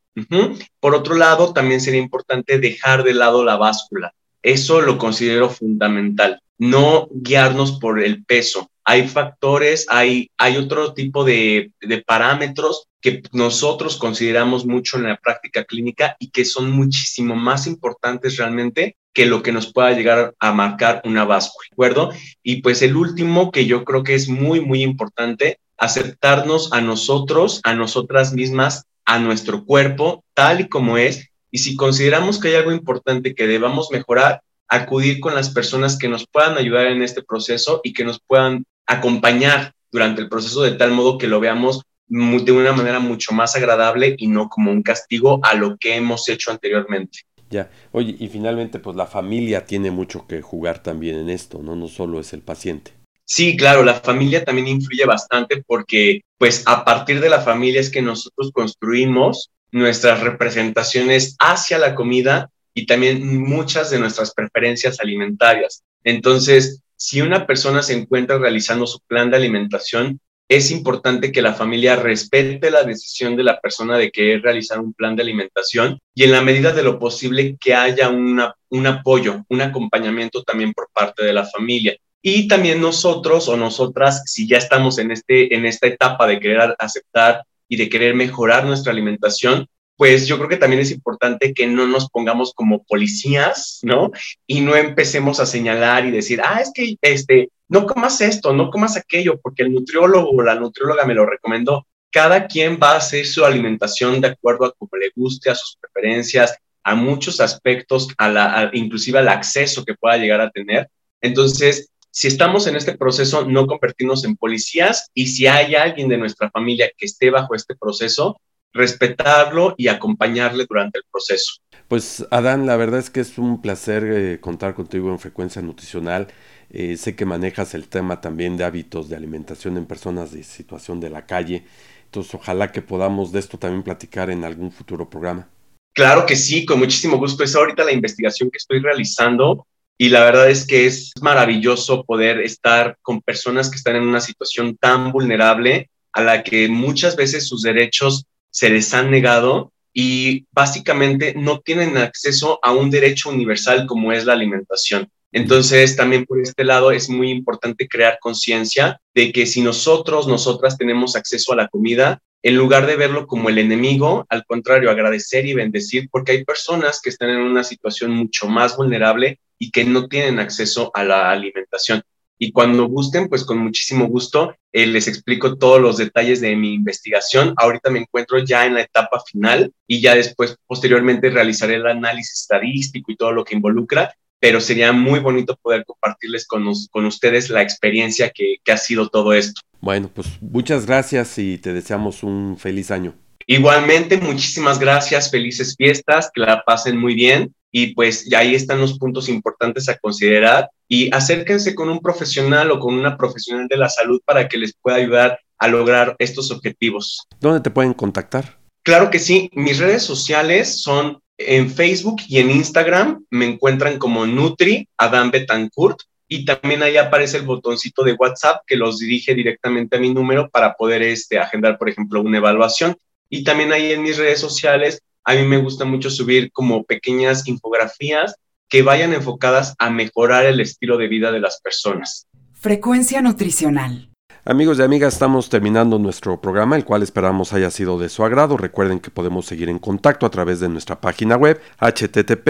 Por 0.80 0.94
otro 0.94 1.14
lado, 1.14 1.54
también 1.54 1.80
sería 1.80 2.00
importante 2.00 2.58
dejar 2.58 3.04
de 3.04 3.14
lado 3.14 3.42
la 3.42 3.56
báscula. 3.56 4.12
Eso 4.42 4.80
lo 4.80 4.98
considero 4.98 5.50
fundamental. 5.50 6.40
No 6.58 7.08
guiarnos 7.10 7.78
por 7.78 8.02
el 8.02 8.24
peso. 8.24 8.70
Hay 8.84 9.08
factores, 9.08 9.86
hay, 9.88 10.30
hay 10.36 10.56
otro 10.56 10.94
tipo 10.94 11.24
de, 11.24 11.72
de 11.80 12.02
parámetros 12.02 12.88
que 13.00 13.22
nosotros 13.32 13.96
consideramos 13.96 14.66
mucho 14.66 14.98
en 14.98 15.04
la 15.04 15.16
práctica 15.16 15.64
clínica 15.64 16.16
y 16.18 16.30
que 16.30 16.44
son 16.44 16.70
muchísimo 16.70 17.34
más 17.34 17.66
importantes 17.66 18.36
realmente 18.36 18.96
que 19.12 19.26
lo 19.26 19.42
que 19.42 19.52
nos 19.52 19.72
pueda 19.72 19.92
llegar 19.92 20.34
a 20.38 20.52
marcar 20.52 21.02
una 21.04 21.24
báscula, 21.24 21.66
¿de 21.70 21.74
acuerdo? 21.74 22.10
Y 22.42 22.62
pues 22.62 22.82
el 22.82 22.96
último 22.96 23.50
que 23.50 23.66
yo 23.66 23.84
creo 23.84 24.04
que 24.04 24.14
es 24.14 24.28
muy, 24.28 24.60
muy 24.60 24.82
importante, 24.82 25.58
aceptarnos 25.76 26.72
a 26.72 26.80
nosotros, 26.80 27.60
a 27.64 27.74
nosotras 27.74 28.32
mismas, 28.34 28.84
a 29.04 29.18
nuestro 29.18 29.64
cuerpo, 29.64 30.24
tal 30.34 30.60
y 30.60 30.68
como 30.68 30.96
es, 30.96 31.29
y 31.50 31.58
si 31.58 31.76
consideramos 31.76 32.38
que 32.38 32.48
hay 32.48 32.54
algo 32.54 32.72
importante 32.72 33.34
que 33.34 33.46
debamos 33.46 33.88
mejorar, 33.90 34.42
acudir 34.68 35.20
con 35.20 35.34
las 35.34 35.50
personas 35.50 35.98
que 35.98 36.08
nos 36.08 36.26
puedan 36.26 36.56
ayudar 36.56 36.86
en 36.86 37.02
este 37.02 37.22
proceso 37.22 37.80
y 37.82 37.92
que 37.92 38.04
nos 38.04 38.20
puedan 38.20 38.64
acompañar 38.86 39.72
durante 39.90 40.22
el 40.22 40.28
proceso 40.28 40.62
de 40.62 40.72
tal 40.72 40.92
modo 40.92 41.18
que 41.18 41.26
lo 41.26 41.40
veamos 41.40 41.82
de 42.06 42.52
una 42.52 42.72
manera 42.72 42.98
mucho 42.98 43.32
más 43.32 43.54
agradable 43.54 44.14
y 44.18 44.26
no 44.26 44.48
como 44.48 44.72
un 44.72 44.82
castigo 44.82 45.40
a 45.42 45.54
lo 45.54 45.76
que 45.76 45.96
hemos 45.96 46.28
hecho 46.28 46.50
anteriormente. 46.50 47.20
Ya, 47.50 47.70
oye, 47.92 48.14
y 48.18 48.28
finalmente, 48.28 48.78
pues 48.78 48.96
la 48.96 49.06
familia 49.06 49.64
tiene 49.64 49.90
mucho 49.90 50.26
que 50.26 50.40
jugar 50.40 50.82
también 50.82 51.16
en 51.16 51.30
esto, 51.30 51.60
¿no? 51.62 51.74
No 51.74 51.88
solo 51.88 52.20
es 52.20 52.32
el 52.32 52.42
paciente. 52.42 52.92
Sí, 53.24 53.56
claro, 53.56 53.84
la 53.84 53.94
familia 53.94 54.44
también 54.44 54.68
influye 54.68 55.04
bastante 55.04 55.62
porque, 55.64 56.22
pues, 56.38 56.64
a 56.66 56.84
partir 56.84 57.20
de 57.20 57.28
la 57.28 57.40
familia 57.40 57.80
es 57.80 57.90
que 57.90 58.02
nosotros 58.02 58.50
construimos 58.52 59.50
nuestras 59.72 60.20
representaciones 60.20 61.36
hacia 61.38 61.78
la 61.78 61.94
comida 61.94 62.50
y 62.74 62.86
también 62.86 63.40
muchas 63.42 63.90
de 63.90 63.98
nuestras 63.98 64.32
preferencias 64.32 65.00
alimentarias. 65.00 65.82
Entonces, 66.04 66.82
si 66.96 67.20
una 67.20 67.46
persona 67.46 67.82
se 67.82 67.94
encuentra 67.94 68.38
realizando 68.38 68.86
su 68.86 69.00
plan 69.00 69.30
de 69.30 69.36
alimentación, 69.36 70.20
es 70.48 70.72
importante 70.72 71.30
que 71.30 71.42
la 71.42 71.54
familia 71.54 71.94
respete 71.94 72.70
la 72.70 72.82
decisión 72.82 73.36
de 73.36 73.44
la 73.44 73.60
persona 73.60 73.96
de 73.96 74.10
querer 74.10 74.42
realizar 74.42 74.80
un 74.80 74.92
plan 74.92 75.14
de 75.14 75.22
alimentación 75.22 76.00
y 76.12 76.24
en 76.24 76.32
la 76.32 76.42
medida 76.42 76.72
de 76.72 76.82
lo 76.82 76.98
posible 76.98 77.56
que 77.60 77.72
haya 77.72 78.08
un 78.08 78.86
apoyo, 78.86 79.44
un 79.48 79.60
acompañamiento 79.60 80.42
también 80.42 80.72
por 80.72 80.88
parte 80.92 81.24
de 81.24 81.32
la 81.32 81.46
familia. 81.46 81.96
Y 82.22 82.48
también 82.48 82.80
nosotros 82.80 83.48
o 83.48 83.56
nosotras, 83.56 84.24
si 84.26 84.46
ya 84.46 84.58
estamos 84.58 84.98
en, 84.98 85.12
este, 85.12 85.54
en 85.54 85.64
esta 85.64 85.86
etapa 85.86 86.26
de 86.26 86.38
querer 86.38 86.74
aceptar 86.78 87.44
y 87.70 87.76
de 87.76 87.88
querer 87.88 88.14
mejorar 88.14 88.66
nuestra 88.66 88.92
alimentación, 88.92 89.66
pues 89.96 90.26
yo 90.26 90.38
creo 90.38 90.48
que 90.48 90.56
también 90.56 90.82
es 90.82 90.90
importante 90.90 91.54
que 91.54 91.66
no 91.66 91.86
nos 91.86 92.10
pongamos 92.10 92.52
como 92.52 92.82
policías, 92.82 93.78
¿no? 93.82 94.10
Y 94.46 94.60
no 94.60 94.74
empecemos 94.74 95.38
a 95.40 95.46
señalar 95.46 96.04
y 96.04 96.10
decir, 96.10 96.40
ah, 96.44 96.60
es 96.60 96.72
que 96.74 96.96
este, 97.00 97.50
no 97.68 97.86
comas 97.86 98.20
esto, 98.20 98.52
no 98.52 98.70
comas 98.70 98.96
aquello, 98.96 99.38
porque 99.40 99.62
el 99.62 99.72
nutriólogo 99.72 100.30
o 100.30 100.42
la 100.42 100.56
nutrióloga 100.56 101.04
me 101.04 101.14
lo 101.14 101.26
recomendó. 101.26 101.86
Cada 102.10 102.48
quien 102.48 102.80
va 102.82 102.92
a 102.92 102.96
hacer 102.96 103.24
su 103.24 103.44
alimentación 103.44 104.20
de 104.20 104.28
acuerdo 104.28 104.64
a 104.64 104.72
cómo 104.72 104.90
le 104.98 105.12
guste, 105.14 105.50
a 105.50 105.54
sus 105.54 105.76
preferencias, 105.76 106.56
a 106.82 106.94
muchos 106.96 107.40
aspectos, 107.40 108.08
a 108.18 108.28
la, 108.28 108.70
inclusive 108.72 109.20
al 109.20 109.28
acceso 109.28 109.84
que 109.84 109.94
pueda 109.94 110.16
llegar 110.16 110.40
a 110.40 110.50
tener. 110.50 110.88
Entonces, 111.20 111.90
si 112.10 112.28
estamos 112.28 112.66
en 112.66 112.76
este 112.76 112.96
proceso, 112.96 113.46
no 113.46 113.66
convertirnos 113.66 114.24
en 114.24 114.36
policías 114.36 115.10
y 115.14 115.28
si 115.28 115.46
hay 115.46 115.74
alguien 115.74 116.08
de 116.08 116.18
nuestra 116.18 116.50
familia 116.50 116.90
que 116.96 117.06
esté 117.06 117.30
bajo 117.30 117.54
este 117.54 117.74
proceso, 117.76 118.40
respetarlo 118.72 119.74
y 119.76 119.88
acompañarle 119.88 120.66
durante 120.68 120.98
el 120.98 121.04
proceso. 121.10 121.54
Pues 121.88 122.24
Adán, 122.30 122.66
la 122.66 122.76
verdad 122.76 123.00
es 123.00 123.10
que 123.10 123.20
es 123.20 123.36
un 123.38 123.60
placer 123.60 124.04
eh, 124.04 124.40
contar 124.40 124.74
contigo 124.74 125.10
en 125.10 125.18
frecuencia 125.18 125.60
nutricional. 125.60 126.28
Eh, 126.70 126.96
sé 126.96 127.16
que 127.16 127.24
manejas 127.24 127.74
el 127.74 127.88
tema 127.88 128.20
también 128.20 128.56
de 128.56 128.64
hábitos 128.64 129.08
de 129.08 129.16
alimentación 129.16 129.76
en 129.76 129.86
personas 129.86 130.30
de 130.30 130.44
situación 130.44 131.00
de 131.00 131.10
la 131.10 131.26
calle. 131.26 131.64
Entonces, 132.04 132.34
ojalá 132.34 132.70
que 132.70 132.82
podamos 132.82 133.32
de 133.32 133.40
esto 133.40 133.58
también 133.58 133.82
platicar 133.82 134.30
en 134.30 134.44
algún 134.44 134.70
futuro 134.70 135.10
programa. 135.10 135.48
Claro 135.92 136.26
que 136.26 136.36
sí, 136.36 136.64
con 136.64 136.78
muchísimo 136.78 137.18
gusto. 137.18 137.42
Es 137.42 137.56
ahorita 137.56 137.84
la 137.84 137.92
investigación 137.92 138.50
que 138.50 138.58
estoy 138.58 138.80
realizando 138.80 139.66
y 140.02 140.08
la 140.08 140.24
verdad 140.24 140.48
es 140.48 140.66
que 140.66 140.86
es 140.86 141.12
maravilloso 141.20 142.04
poder 142.04 142.40
estar 142.40 142.96
con 143.02 143.20
personas 143.20 143.68
que 143.68 143.76
están 143.76 143.96
en 143.96 144.04
una 144.04 144.22
situación 144.22 144.78
tan 144.78 145.12
vulnerable 145.12 145.90
a 146.14 146.22
la 146.22 146.42
que 146.42 146.70
muchas 146.70 147.16
veces 147.16 147.46
sus 147.46 147.60
derechos 147.60 148.24
se 148.48 148.70
les 148.70 148.94
han 148.94 149.10
negado 149.10 149.74
y 149.92 150.46
básicamente 150.52 151.34
no 151.36 151.60
tienen 151.60 151.98
acceso 151.98 152.58
a 152.62 152.72
un 152.72 152.88
derecho 152.88 153.28
universal 153.28 153.86
como 153.86 154.10
es 154.10 154.24
la 154.24 154.32
alimentación. 154.32 155.06
Entonces, 155.32 155.96
también 155.96 156.24
por 156.24 156.40
este 156.40 156.64
lado 156.64 156.92
es 156.92 157.10
muy 157.10 157.30
importante 157.30 157.86
crear 157.86 158.16
conciencia 158.22 158.98
de 159.14 159.32
que 159.32 159.44
si 159.44 159.60
nosotros, 159.60 160.26
nosotras 160.26 160.78
tenemos 160.78 161.14
acceso 161.14 161.52
a 161.52 161.56
la 161.56 161.68
comida, 161.68 162.22
en 162.42 162.56
lugar 162.56 162.86
de 162.86 162.96
verlo 162.96 163.26
como 163.26 163.48
el 163.48 163.58
enemigo, 163.58 164.26
al 164.28 164.44
contrario, 164.44 164.90
agradecer 164.90 165.46
y 165.46 165.54
bendecir, 165.54 166.08
porque 166.10 166.32
hay 166.32 166.44
personas 166.44 167.00
que 167.02 167.10
están 167.10 167.30
en 167.30 167.38
una 167.38 167.64
situación 167.64 168.12
mucho 168.12 168.48
más 168.48 168.76
vulnerable 168.76 169.40
y 169.58 169.70
que 169.70 169.84
no 169.84 170.08
tienen 170.08 170.38
acceso 170.38 170.90
a 170.94 171.04
la 171.04 171.30
alimentación. 171.30 172.02
Y 172.42 172.52
cuando 172.52 172.86
gusten, 172.86 173.28
pues 173.28 173.44
con 173.44 173.58
muchísimo 173.58 174.06
gusto 174.06 174.54
eh, 174.72 174.86
les 174.86 175.06
explico 175.08 175.58
todos 175.58 175.78
los 175.78 175.98
detalles 175.98 176.40
de 176.40 176.56
mi 176.56 176.72
investigación. 176.72 177.52
Ahorita 177.58 177.90
me 177.90 177.98
encuentro 177.98 178.38
ya 178.38 178.64
en 178.64 178.74
la 178.74 178.80
etapa 178.80 179.20
final 179.20 179.74
y 179.86 180.00
ya 180.00 180.14
después, 180.14 180.56
posteriormente, 180.66 181.28
realizaré 181.28 181.74
el 181.74 181.86
análisis 181.86 182.40
estadístico 182.40 183.12
y 183.12 183.16
todo 183.16 183.32
lo 183.32 183.44
que 183.44 183.54
involucra, 183.54 184.14
pero 184.40 184.60
sería 184.60 184.92
muy 184.92 185.20
bonito 185.20 185.56
poder 185.60 185.84
compartirles 185.84 186.46
con, 186.46 186.64
con 186.90 187.04
ustedes 187.04 187.50
la 187.50 187.62
experiencia 187.62 188.30
que, 188.30 188.56
que 188.64 188.72
ha 188.72 188.78
sido 188.78 189.08
todo 189.08 189.32
esto. 189.34 189.60
Bueno, 189.80 190.10
pues 190.12 190.28
muchas 190.40 190.86
gracias 190.86 191.38
y 191.38 191.58
te 191.58 191.72
deseamos 191.72 192.22
un 192.22 192.56
feliz 192.58 192.90
año. 192.90 193.14
Igualmente, 193.46 194.16
muchísimas 194.16 194.78
gracias, 194.78 195.30
felices 195.30 195.74
fiestas, 195.76 196.30
que 196.32 196.40
la 196.40 196.62
pasen 196.64 196.96
muy 196.96 197.14
bien 197.14 197.54
y 197.72 197.94
pues 197.94 198.28
ya 198.28 198.40
ahí 198.40 198.54
están 198.54 198.80
los 198.80 198.98
puntos 198.98 199.28
importantes 199.28 199.88
a 199.88 199.96
considerar 199.98 200.70
y 200.88 201.14
acérquense 201.14 201.74
con 201.74 201.88
un 201.88 202.00
profesional 202.00 202.70
o 202.70 202.78
con 202.78 202.94
una 202.94 203.16
profesional 203.16 203.68
de 203.68 203.76
la 203.76 203.88
salud 203.88 204.20
para 204.24 204.48
que 204.48 204.58
les 204.58 204.74
pueda 204.74 204.96
ayudar 204.96 205.38
a 205.58 205.68
lograr 205.68 206.16
estos 206.18 206.50
objetivos. 206.50 207.26
¿Dónde 207.40 207.60
te 207.60 207.70
pueden 207.70 207.92
contactar? 207.92 208.58
Claro 208.82 209.10
que 209.10 209.18
sí, 209.18 209.50
mis 209.52 209.78
redes 209.78 210.02
sociales 210.02 210.82
son 210.82 211.20
en 211.46 211.70
Facebook 211.70 212.20
y 212.28 212.38
en 212.38 212.50
Instagram, 212.50 213.24
me 213.30 213.46
encuentran 213.46 213.98
como 213.98 214.26
Nutri 214.26 214.88
Adam 214.98 215.30
Betancourt 215.30 216.02
y 216.28 216.44
también 216.44 216.82
ahí 216.82 216.96
aparece 216.96 217.38
el 217.38 217.44
botoncito 217.44 218.04
de 218.04 218.12
WhatsApp 218.12 218.62
que 218.66 218.76
los 218.76 218.98
dirige 218.98 219.34
directamente 219.34 219.96
a 219.96 220.00
mi 220.00 220.12
número 220.12 220.50
para 220.50 220.74
poder 220.74 221.02
este, 221.02 221.38
agendar, 221.38 221.78
por 221.78 221.88
ejemplo, 221.88 222.20
una 222.20 222.38
evaluación. 222.38 222.96
Y 223.28 223.42
también 223.42 223.72
ahí 223.72 223.92
en 223.92 224.02
mis 224.02 224.18
redes 224.18 224.38
sociales 224.38 225.02
a 225.24 225.34
mí 225.34 225.42
me 225.42 225.56
gusta 225.56 225.84
mucho 225.84 226.10
subir 226.10 226.52
como 226.52 226.84
pequeñas 226.84 227.48
infografías 227.48 228.36
que 228.68 228.82
vayan 228.82 229.12
enfocadas 229.12 229.74
a 229.78 229.90
mejorar 229.90 230.46
el 230.46 230.60
estilo 230.60 230.98
de 230.98 231.08
vida 231.08 231.32
de 231.32 231.40
las 231.40 231.60
personas. 231.60 232.26
Frecuencia 232.52 233.22
nutricional. 233.22 234.09
Amigos 234.46 234.78
y 234.78 234.82
amigas, 234.82 235.12
estamos 235.12 235.50
terminando 235.50 235.98
nuestro 235.98 236.40
programa, 236.40 236.74
el 236.74 236.86
cual 236.86 237.02
esperamos 237.02 237.52
haya 237.52 237.70
sido 237.70 237.98
de 237.98 238.08
su 238.08 238.24
agrado. 238.24 238.56
Recuerden 238.56 238.98
que 238.98 239.10
podemos 239.10 239.44
seguir 239.44 239.68
en 239.68 239.78
contacto 239.78 240.24
a 240.24 240.30
través 240.30 240.60
de 240.60 240.70
nuestra 240.70 240.98
página 240.98 241.36
web 241.36 241.60
http 241.78 242.48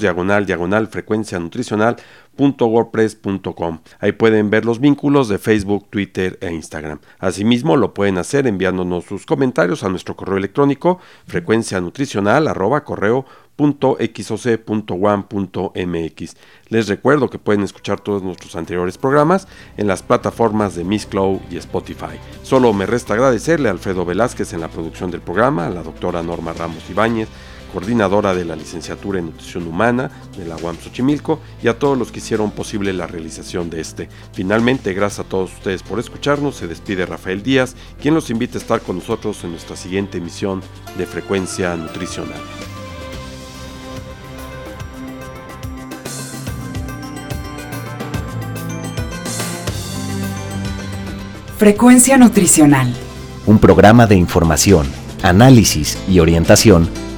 diagonal 0.00 0.46
diagonal 0.46 0.88
frecuencia 0.88 1.38
nutricional 1.38 1.96
www.wordpress.com. 2.40 3.80
Ahí 3.98 4.12
pueden 4.12 4.50
ver 4.50 4.64
los 4.64 4.80
vínculos 4.80 5.28
de 5.28 5.38
Facebook, 5.38 5.86
Twitter 5.90 6.38
e 6.40 6.52
Instagram. 6.52 7.00
Asimismo, 7.18 7.76
lo 7.76 7.92
pueden 7.94 8.18
hacer 8.18 8.46
enviándonos 8.46 9.04
sus 9.04 9.26
comentarios 9.26 9.84
a 9.84 9.88
nuestro 9.88 10.16
correo 10.16 10.38
electrónico 10.38 10.98
frecuencia 11.26 11.80
nutricional 11.80 12.48
Les 16.68 16.88
recuerdo 16.88 17.28
que 17.28 17.38
pueden 17.38 17.62
escuchar 17.62 18.00
todos 18.00 18.22
nuestros 18.22 18.56
anteriores 18.56 18.96
programas 18.96 19.46
en 19.76 19.86
las 19.86 20.02
plataformas 20.02 20.74
de 20.74 20.84
Miss 20.84 21.04
Cloud 21.04 21.40
y 21.50 21.58
Spotify. 21.58 22.18
Solo 22.42 22.72
me 22.72 22.86
resta 22.86 23.14
agradecerle 23.14 23.68
a 23.68 23.72
Alfredo 23.72 24.06
Velázquez 24.06 24.54
en 24.54 24.60
la 24.60 24.68
producción 24.68 25.10
del 25.10 25.20
programa, 25.20 25.66
a 25.66 25.70
la 25.70 25.82
doctora 25.82 26.22
Norma 26.22 26.54
Ramos 26.54 26.88
Ibáñez, 26.88 27.28
coordinadora 27.70 28.34
de 28.34 28.44
la 28.44 28.56
licenciatura 28.56 29.18
en 29.18 29.26
Nutrición 29.26 29.66
Humana 29.66 30.10
de 30.36 30.46
la 30.46 30.56
UAM 30.56 30.76
Xochimilco 30.78 31.40
y 31.62 31.68
a 31.68 31.78
todos 31.78 31.96
los 31.96 32.12
que 32.12 32.18
hicieron 32.18 32.50
posible 32.50 32.92
la 32.92 33.06
realización 33.06 33.70
de 33.70 33.80
este. 33.80 34.08
Finalmente, 34.32 34.92
gracias 34.92 35.26
a 35.26 35.28
todos 35.28 35.52
ustedes 35.52 35.82
por 35.82 35.98
escucharnos, 35.98 36.56
se 36.56 36.66
despide 36.66 37.06
Rafael 37.06 37.42
Díaz, 37.42 37.76
quien 38.00 38.14
los 38.14 38.30
invita 38.30 38.58
a 38.58 38.60
estar 38.60 38.80
con 38.80 38.96
nosotros 38.96 39.42
en 39.44 39.52
nuestra 39.52 39.76
siguiente 39.76 40.18
emisión 40.18 40.62
de 40.98 41.06
Frecuencia 41.06 41.76
Nutricional. 41.76 42.40
Frecuencia 51.58 52.16
Nutricional. 52.16 52.94
Un 53.44 53.58
programa 53.58 54.06
de 54.06 54.16
información, 54.16 54.86
análisis 55.22 55.98
y 56.08 56.20
orientación 56.20 56.88